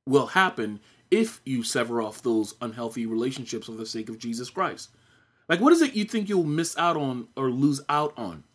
will 0.08 0.28
happen 0.28 0.80
if 1.12 1.42
you 1.46 1.62
sever 1.62 2.02
off 2.02 2.24
those 2.24 2.56
unhealthy 2.60 3.06
relationships 3.06 3.68
for 3.68 3.74
the 3.74 3.86
sake 3.86 4.10
of 4.10 4.18
Jesus 4.18 4.50
Christ? 4.50 4.90
Like, 5.48 5.60
what 5.60 5.74
is 5.74 5.82
it 5.84 5.94
you 5.94 6.06
think 6.06 6.28
you'll 6.28 6.44
miss 6.44 6.76
out 6.76 6.98
on 6.98 7.28
or 7.38 7.52
lose 7.52 7.82
out 7.88 8.18
on? 8.18 8.46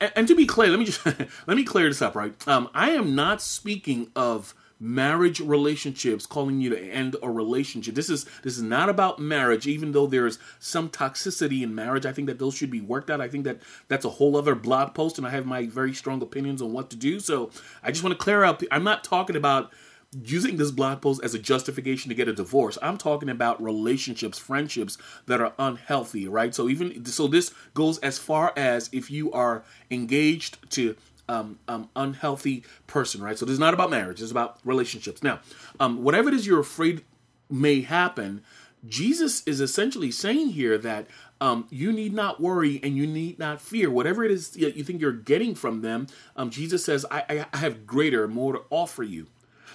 And, 0.00 0.12
and 0.16 0.28
to 0.28 0.34
be 0.34 0.46
clear, 0.46 0.70
let 0.70 0.78
me 0.78 0.84
just 0.84 1.04
let 1.46 1.56
me 1.56 1.64
clear 1.64 1.88
this 1.88 2.02
up, 2.02 2.14
right? 2.14 2.34
Um, 2.48 2.68
I 2.74 2.90
am 2.90 3.14
not 3.14 3.40
speaking 3.42 4.10
of 4.14 4.54
marriage 4.82 5.40
relationships 5.40 6.24
calling 6.24 6.58
you 6.58 6.70
to 6.70 6.80
end 6.80 7.14
a 7.22 7.30
relationship. 7.30 7.94
This 7.94 8.08
is 8.08 8.24
this 8.42 8.56
is 8.56 8.62
not 8.62 8.88
about 8.88 9.18
marriage 9.18 9.66
even 9.66 9.92
though 9.92 10.06
there's 10.06 10.38
some 10.58 10.88
toxicity 10.88 11.62
in 11.62 11.74
marriage. 11.74 12.06
I 12.06 12.12
think 12.12 12.26
that 12.28 12.38
those 12.38 12.54
should 12.54 12.70
be 12.70 12.80
worked 12.80 13.10
out. 13.10 13.20
I 13.20 13.28
think 13.28 13.44
that 13.44 13.58
that's 13.88 14.06
a 14.06 14.10
whole 14.10 14.36
other 14.36 14.54
blog 14.54 14.94
post 14.94 15.18
and 15.18 15.26
i 15.26 15.30
have 15.30 15.44
my 15.44 15.66
very 15.66 15.92
strong 15.92 16.22
opinions 16.22 16.62
on 16.62 16.72
what 16.72 16.88
to 16.90 16.96
do. 16.96 17.20
So 17.20 17.50
i 17.82 17.90
just 17.90 18.02
want 18.02 18.18
to 18.18 18.22
clear 18.22 18.42
up. 18.42 18.62
I'm 18.70 18.84
not 18.84 19.04
talking 19.04 19.36
about 19.36 19.70
using 20.12 20.56
this 20.56 20.70
blog 20.72 21.00
post 21.00 21.22
as 21.22 21.34
a 21.34 21.38
justification 21.38 22.08
to 22.08 22.14
get 22.14 22.28
a 22.28 22.32
divorce. 22.32 22.76
I'm 22.82 22.98
talking 22.98 23.28
about 23.28 23.62
relationships, 23.62 24.38
friendships 24.38 24.98
that 25.26 25.40
are 25.40 25.52
unhealthy, 25.58 26.26
right? 26.26 26.54
So 26.54 26.68
even 26.68 27.04
so 27.06 27.28
this 27.28 27.54
goes 27.74 27.98
as 27.98 28.18
far 28.18 28.52
as 28.56 28.90
if 28.92 29.10
you 29.10 29.30
are 29.32 29.62
engaged 29.90 30.70
to 30.72 30.96
um, 31.28 31.60
um, 31.68 31.88
unhealthy 31.94 32.64
person, 32.88 33.22
right? 33.22 33.38
So 33.38 33.46
this 33.46 33.52
is 33.52 33.60
not 33.60 33.72
about 33.72 33.90
marriage; 33.90 34.20
it's 34.20 34.32
about 34.32 34.58
relationships. 34.64 35.22
Now, 35.22 35.40
um, 35.78 36.02
whatever 36.02 36.28
it 36.28 36.34
is 36.34 36.46
you're 36.46 36.60
afraid 36.60 37.04
may 37.48 37.82
happen, 37.82 38.42
Jesus 38.88 39.44
is 39.46 39.60
essentially 39.60 40.10
saying 40.10 40.50
here 40.50 40.76
that 40.78 41.06
um, 41.40 41.66
you 41.70 41.92
need 41.92 42.12
not 42.12 42.40
worry 42.40 42.80
and 42.82 42.96
you 42.96 43.06
need 43.06 43.38
not 43.38 43.60
fear. 43.60 43.90
Whatever 43.90 44.24
it 44.24 44.32
is 44.32 44.56
you 44.56 44.82
think 44.82 45.00
you're 45.00 45.12
getting 45.12 45.54
from 45.54 45.82
them, 45.82 46.08
um, 46.36 46.50
Jesus 46.50 46.84
says, 46.84 47.06
I, 47.10 47.46
I 47.52 47.56
have 47.56 47.86
greater, 47.86 48.26
more 48.26 48.52
to 48.54 48.62
offer 48.70 49.04
you. 49.04 49.28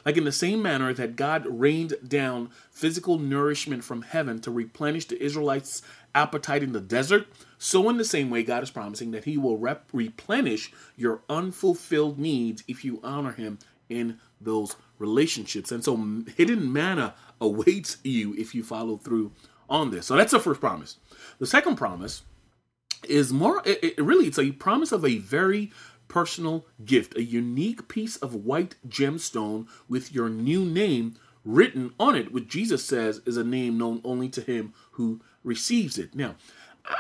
Like 0.05 0.17
in 0.17 0.23
the 0.23 0.31
same 0.31 0.61
manner 0.61 0.93
that 0.93 1.15
God 1.15 1.47
rained 1.49 1.95
down 2.07 2.51
physical 2.71 3.17
nourishment 3.17 3.83
from 3.83 4.03
heaven 4.03 4.39
to 4.41 4.51
replenish 4.51 5.05
the 5.05 5.21
Israelites' 5.21 5.81
appetite 6.13 6.61
in 6.61 6.73
the 6.73 6.79
desert, 6.79 7.27
so 7.57 7.89
in 7.89 7.97
the 7.97 8.05
same 8.05 8.29
way, 8.29 8.43
God 8.43 8.61
is 8.61 8.69
promising 8.69 9.11
that 9.11 9.23
He 9.23 9.37
will 9.37 9.57
rep- 9.57 9.89
replenish 9.91 10.71
your 10.95 11.21
unfulfilled 11.29 12.19
needs 12.19 12.63
if 12.67 12.85
you 12.85 12.99
honor 13.03 13.31
Him 13.31 13.57
in 13.89 14.19
those 14.39 14.75
relationships. 14.99 15.71
And 15.71 15.83
so, 15.83 15.95
hidden 16.37 16.71
manna 16.71 17.15
awaits 17.41 17.97
you 18.03 18.35
if 18.35 18.53
you 18.53 18.63
follow 18.63 18.97
through 18.97 19.31
on 19.69 19.91
this. 19.91 20.05
So 20.05 20.15
that's 20.15 20.31
the 20.31 20.39
first 20.39 20.59
promise. 20.59 20.97
The 21.39 21.47
second 21.47 21.75
promise 21.75 22.23
is 23.07 23.33
more. 23.33 23.61
It, 23.65 23.83
it 23.97 24.03
really, 24.03 24.27
it's 24.27 24.39
a 24.39 24.51
promise 24.51 24.91
of 24.91 25.03
a 25.05 25.17
very 25.17 25.71
personal 26.07 26.65
gift, 26.83 27.15
a 27.17 27.23
unique 27.23 27.87
piece 27.87 28.17
of 28.17 28.45
white 28.45 28.75
gemstone 28.87 29.67
with 29.87 30.13
your 30.13 30.29
new 30.29 30.65
name 30.65 31.15
written 31.43 31.93
on 31.99 32.15
it, 32.15 32.31
which 32.31 32.47
Jesus 32.47 32.83
says 32.83 33.21
is 33.25 33.37
a 33.37 33.43
name 33.43 33.77
known 33.77 34.01
only 34.03 34.29
to 34.29 34.41
him 34.41 34.73
who 34.91 35.21
receives 35.43 35.97
it. 35.97 36.15
Now, 36.15 36.35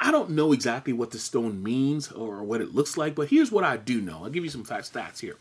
I 0.01 0.11
don't 0.11 0.31
know 0.31 0.51
exactly 0.51 0.93
what 0.93 1.11
the 1.11 1.19
stone 1.19 1.61
means 1.61 2.11
or 2.11 2.43
what 2.43 2.61
it 2.61 2.73
looks 2.73 2.97
like, 2.97 3.15
but 3.15 3.29
here's 3.29 3.51
what 3.51 3.63
I 3.63 3.77
do 3.77 4.01
know. 4.01 4.23
I'll 4.23 4.29
give 4.29 4.43
you 4.43 4.49
some 4.49 4.63
fact 4.63 4.91
stats 4.91 5.19
here. 5.19 5.35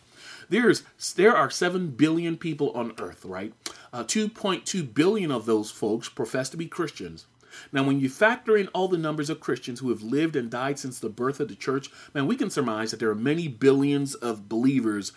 There's 0.49 0.83
there 1.17 1.35
are 1.35 1.51
seven 1.51 1.89
billion 1.89 2.37
people 2.37 2.71
on 2.73 2.93
Earth, 2.99 3.25
right? 3.25 3.53
Uh, 3.93 4.05
2.2 4.05 4.93
billion 4.93 5.31
of 5.31 5.47
those 5.47 5.71
folks 5.71 6.09
profess 6.09 6.51
to 6.51 6.57
be 6.57 6.67
Christians. 6.67 7.27
Now, 7.73 7.85
when 7.85 8.01
you 8.01 8.09
factor 8.09 8.57
in 8.57 8.69
all 8.69 8.89
the 8.89 8.99
numbers 8.99 9.31
of 9.31 9.41
Christians 9.41 9.81
who 9.81 9.91
have 9.91 10.03
lived 10.03 10.37
and 10.37 10.51
died 10.51 10.79
since 10.79 10.99
the 10.99 11.09
birth 11.09 11.41
of 11.41 11.49
the 11.49 11.55
church, 11.55 11.91
man, 12.13 12.27
we 12.27 12.37
can 12.37 12.51
surmise 12.51 12.91
that 12.91 13.01
there 13.01 13.11
are 13.11 13.15
many 13.15 13.49
billions 13.49 14.15
of 14.15 14.49
believers 14.49 15.13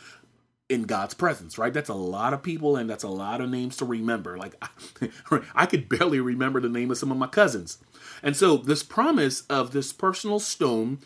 in 0.69 0.83
God's 0.83 1.13
presence, 1.13 1.57
right? 1.57 1.73
That's 1.73 1.89
a 1.89 1.93
lot 1.93 2.33
of 2.33 2.43
people 2.43 2.75
and 2.75 2.89
that's 2.89 3.03
a 3.03 3.09
lot 3.09 3.39
of 3.39 3.49
names 3.49 3.77
to 3.77 3.85
remember. 3.85 4.37
Like, 4.37 4.55
I, 4.61 5.39
I 5.55 5.65
could 5.65 5.87
barely 5.87 6.19
remember 6.19 6.59
the 6.59 6.69
name 6.69 6.91
of 6.91 6.97
some 6.97 7.11
of 7.11 7.17
my 7.17 7.27
cousins. 7.27 7.77
And 8.21 8.35
so, 8.35 8.57
this 8.57 8.83
promise 8.83 9.41
of 9.41 9.71
this 9.71 9.93
personal 9.93 10.39
stone 10.39 10.99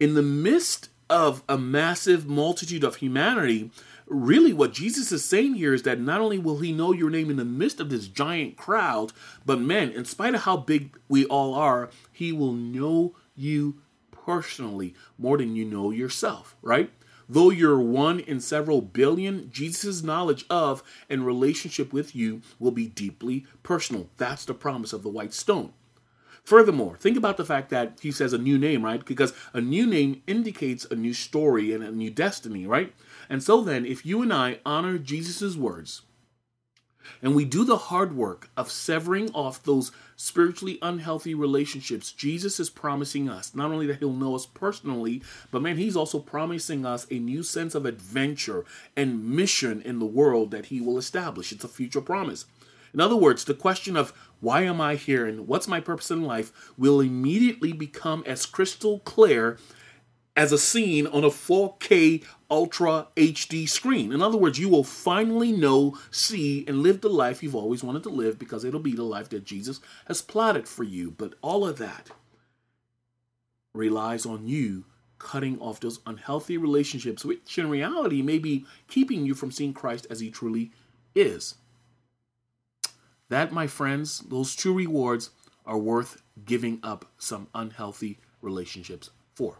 in 0.00 0.14
the 0.14 0.22
midst 0.22 0.88
of 1.10 1.42
a 1.48 1.58
massive 1.58 2.26
multitude 2.26 2.82
of 2.82 2.96
humanity 2.96 3.70
really 4.06 4.52
what 4.52 4.72
Jesus 4.72 5.10
is 5.12 5.24
saying 5.24 5.54
here 5.54 5.74
is 5.74 5.82
that 5.82 6.00
not 6.00 6.20
only 6.20 6.38
will 6.38 6.58
he 6.58 6.72
know 6.72 6.92
your 6.92 7.10
name 7.10 7.30
in 7.30 7.36
the 7.36 7.44
midst 7.44 7.80
of 7.80 7.90
this 7.90 8.08
giant 8.08 8.56
crowd, 8.56 9.12
but 9.44 9.60
man, 9.60 9.90
in 9.90 10.04
spite 10.04 10.34
of 10.34 10.42
how 10.42 10.56
big 10.56 10.96
we 11.08 11.24
all 11.26 11.54
are, 11.54 11.90
he 12.12 12.32
will 12.32 12.52
know 12.52 13.14
you 13.34 13.80
personally 14.10 14.94
more 15.18 15.38
than 15.38 15.56
you 15.56 15.64
know 15.64 15.90
yourself, 15.90 16.56
right? 16.62 16.90
Though 17.28 17.50
you're 17.50 17.80
one 17.80 18.20
in 18.20 18.40
several 18.40 18.82
billion, 18.82 19.50
Jesus' 19.50 20.02
knowledge 20.02 20.44
of 20.50 20.82
and 21.08 21.24
relationship 21.24 21.92
with 21.92 22.14
you 22.14 22.42
will 22.58 22.70
be 22.70 22.86
deeply 22.86 23.46
personal. 23.62 24.10
That's 24.18 24.44
the 24.44 24.54
promise 24.54 24.92
of 24.92 25.02
the 25.02 25.08
white 25.08 25.32
stone. 25.32 25.72
Furthermore, 26.44 26.96
think 26.98 27.16
about 27.16 27.38
the 27.38 27.44
fact 27.44 27.70
that 27.70 27.98
he 28.02 28.12
says 28.12 28.34
a 28.34 28.38
new 28.38 28.58
name, 28.58 28.84
right? 28.84 29.02
Because 29.04 29.32
a 29.54 29.62
new 29.62 29.86
name 29.86 30.22
indicates 30.26 30.84
a 30.90 30.94
new 30.94 31.14
story 31.14 31.72
and 31.72 31.82
a 31.82 31.90
new 31.90 32.10
destiny, 32.10 32.66
right? 32.66 32.92
And 33.30 33.42
so 33.42 33.62
then, 33.62 33.86
if 33.86 34.04
you 34.04 34.20
and 34.20 34.32
I 34.32 34.58
honor 34.66 34.98
Jesus' 34.98 35.56
words, 35.56 36.02
and 37.22 37.34
we 37.34 37.44
do 37.44 37.64
the 37.64 37.76
hard 37.76 38.14
work 38.14 38.50
of 38.56 38.70
severing 38.70 39.30
off 39.32 39.62
those 39.62 39.92
spiritually 40.16 40.78
unhealthy 40.82 41.34
relationships, 41.34 42.12
Jesus 42.12 42.60
is 42.60 42.70
promising 42.70 43.28
us 43.28 43.54
not 43.54 43.70
only 43.70 43.86
that 43.86 43.98
He'll 43.98 44.12
know 44.12 44.34
us 44.34 44.46
personally, 44.46 45.22
but 45.50 45.62
man, 45.62 45.76
He's 45.76 45.96
also 45.96 46.18
promising 46.18 46.84
us 46.84 47.06
a 47.10 47.18
new 47.18 47.42
sense 47.42 47.74
of 47.74 47.86
adventure 47.86 48.64
and 48.96 49.24
mission 49.30 49.80
in 49.82 49.98
the 49.98 50.06
world 50.06 50.50
that 50.50 50.66
He 50.66 50.80
will 50.80 50.98
establish. 50.98 51.52
It's 51.52 51.64
a 51.64 51.68
future 51.68 52.02
promise. 52.02 52.44
In 52.92 53.00
other 53.00 53.16
words, 53.16 53.44
the 53.44 53.54
question 53.54 53.96
of 53.96 54.12
why 54.44 54.60
am 54.62 54.80
I 54.80 54.94
here 54.96 55.26
and 55.26 55.48
what's 55.48 55.66
my 55.66 55.80
purpose 55.80 56.10
in 56.10 56.22
life 56.22 56.52
will 56.76 57.00
immediately 57.00 57.72
become 57.72 58.22
as 58.26 58.44
crystal 58.44 58.98
clear 59.00 59.58
as 60.36 60.52
a 60.52 60.58
scene 60.58 61.06
on 61.06 61.24
a 61.24 61.28
4K 61.28 62.22
Ultra 62.50 63.06
HD 63.16 63.68
screen. 63.68 64.12
In 64.12 64.20
other 64.20 64.36
words, 64.36 64.58
you 64.58 64.68
will 64.68 64.84
finally 64.84 65.50
know, 65.50 65.96
see, 66.10 66.64
and 66.68 66.82
live 66.82 67.00
the 67.00 67.08
life 67.08 67.42
you've 67.42 67.54
always 67.54 67.82
wanted 67.82 68.02
to 68.02 68.10
live 68.10 68.38
because 68.38 68.64
it'll 68.64 68.80
be 68.80 68.94
the 68.94 69.02
life 69.02 69.30
that 69.30 69.44
Jesus 69.44 69.80
has 70.06 70.20
plotted 70.20 70.68
for 70.68 70.82
you. 70.82 71.10
But 71.10 71.34
all 71.40 71.66
of 71.66 71.78
that 71.78 72.10
relies 73.72 74.26
on 74.26 74.46
you 74.46 74.84
cutting 75.18 75.58
off 75.58 75.80
those 75.80 76.00
unhealthy 76.06 76.58
relationships, 76.58 77.24
which 77.24 77.56
in 77.56 77.70
reality 77.70 78.20
may 78.20 78.38
be 78.38 78.66
keeping 78.88 79.24
you 79.24 79.34
from 79.34 79.50
seeing 79.50 79.72
Christ 79.72 80.06
as 80.10 80.20
he 80.20 80.30
truly 80.30 80.70
is. 81.14 81.54
That, 83.34 83.50
my 83.50 83.66
friends, 83.66 84.20
those 84.20 84.54
two 84.54 84.72
rewards 84.72 85.30
are 85.66 85.76
worth 85.76 86.22
giving 86.44 86.78
up 86.84 87.06
some 87.18 87.48
unhealthy 87.52 88.20
relationships 88.40 89.10
for. 89.34 89.58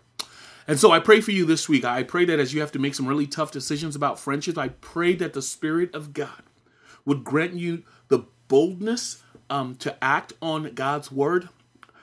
And 0.68 0.78
so 0.78 0.92
I 0.92 1.00
pray 1.00 1.20
for 1.20 1.32
you 1.32 1.44
this 1.44 1.68
week. 1.68 1.84
I 1.84 2.04
pray 2.04 2.24
that 2.26 2.38
as 2.38 2.54
you 2.54 2.60
have 2.60 2.70
to 2.70 2.78
make 2.78 2.94
some 2.94 3.08
really 3.08 3.26
tough 3.26 3.50
decisions 3.50 3.96
about 3.96 4.20
friendships, 4.20 4.58
I 4.58 4.68
pray 4.68 5.16
that 5.16 5.32
the 5.32 5.42
Spirit 5.42 5.92
of 5.92 6.12
God 6.12 6.44
would 7.04 7.24
grant 7.24 7.54
you 7.54 7.82
the 8.06 8.26
boldness 8.46 9.24
um, 9.50 9.74
to 9.80 9.96
act 10.00 10.34
on 10.40 10.72
God's 10.74 11.10
word, 11.10 11.48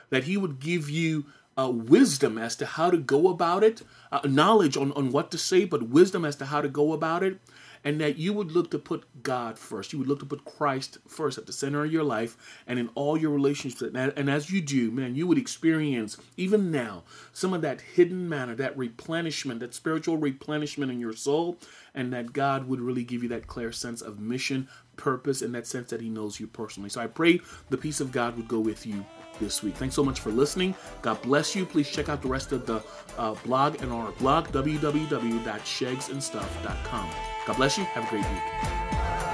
that 0.10 0.25
He 0.25 0.36
would 0.36 0.60
give 0.60 0.89
you 0.89 1.23
uh, 1.57 1.71
wisdom 1.71 2.38
as 2.38 2.57
to 2.57 2.65
how 2.65 2.91
to 2.91 2.97
go 2.97 3.29
about 3.29 3.63
it, 3.63 3.81
uh, 4.12 4.19
knowledge 4.25 4.75
on, 4.75 4.91
on 4.91 5.10
what 5.10 5.31
to 5.31 5.38
say, 5.38 5.63
but 5.63 5.84
wisdom 5.84 6.25
as 6.25 6.36
to 6.36 6.47
how 6.47 6.60
to 6.60 6.67
go 6.67 6.91
about 6.91 7.23
it, 7.23 7.39
and 7.83 7.99
that 7.99 8.17
you 8.17 8.33
would 8.33 8.51
look 8.51 8.71
to 8.71 8.79
put 8.79 9.05
God 9.23 9.57
first. 9.57 9.91
You 9.91 9.99
would 9.99 10.07
look 10.07 10.19
to 10.19 10.25
put 10.25 10.45
Christ 10.45 10.97
first 11.07 11.37
at 11.37 11.45
the 11.45 11.53
center 11.53 11.83
of 11.83 11.91
your 11.91 12.03
life 12.03 12.37
and 12.67 12.77
in 12.77 12.89
all 12.95 13.17
your 13.17 13.31
relationships. 13.31 13.95
And 13.95 14.29
as 14.29 14.51
you 14.51 14.61
do, 14.61 14.91
man, 14.91 15.15
you 15.15 15.27
would 15.27 15.37
experience, 15.37 16.17
even 16.37 16.71
now, 16.71 17.03
some 17.33 17.53
of 17.53 17.61
that 17.61 17.81
hidden 17.81 18.29
manna, 18.29 18.55
that 18.55 18.77
replenishment, 18.77 19.59
that 19.61 19.73
spiritual 19.73 20.17
replenishment 20.17 20.91
in 20.91 20.99
your 20.99 21.13
soul, 21.13 21.57
and 21.93 22.13
that 22.13 22.33
God 22.33 22.67
would 22.67 22.81
really 22.81 23.03
give 23.03 23.23
you 23.23 23.29
that 23.29 23.47
clear 23.47 23.71
sense 23.71 24.01
of 24.01 24.19
mission, 24.19 24.67
purpose, 24.95 25.41
and 25.41 25.53
that 25.55 25.67
sense 25.67 25.89
that 25.89 26.01
He 26.01 26.09
knows 26.09 26.39
you 26.39 26.47
personally. 26.47 26.89
So 26.89 27.01
I 27.01 27.07
pray 27.07 27.41
the 27.69 27.77
peace 27.77 27.99
of 27.99 28.11
God 28.11 28.37
would 28.37 28.47
go 28.47 28.59
with 28.59 28.85
you 28.85 29.05
this 29.41 29.62
week. 29.62 29.75
Thanks 29.75 29.95
so 29.95 30.04
much 30.04 30.21
for 30.21 30.32
listening. 30.32 30.73
God 31.01 31.21
bless 31.21 31.54
you. 31.56 31.65
Please 31.65 31.89
check 31.89 32.08
out 32.08 32.21
the 32.21 32.30
rest 32.30 32.54
of 32.54 32.65
the 32.65 32.82
uh, 33.17 33.36
blog 33.43 33.82
and 33.82 33.91
our 33.91 34.13
blog, 34.13 34.47
www.shegsandstuff.com. 34.49 37.10
God 37.47 37.58
bless 37.58 37.77
you. 37.77 37.84
Have 37.84 38.06
a 38.06 38.10
great 38.10 38.23
week. 38.30 39.30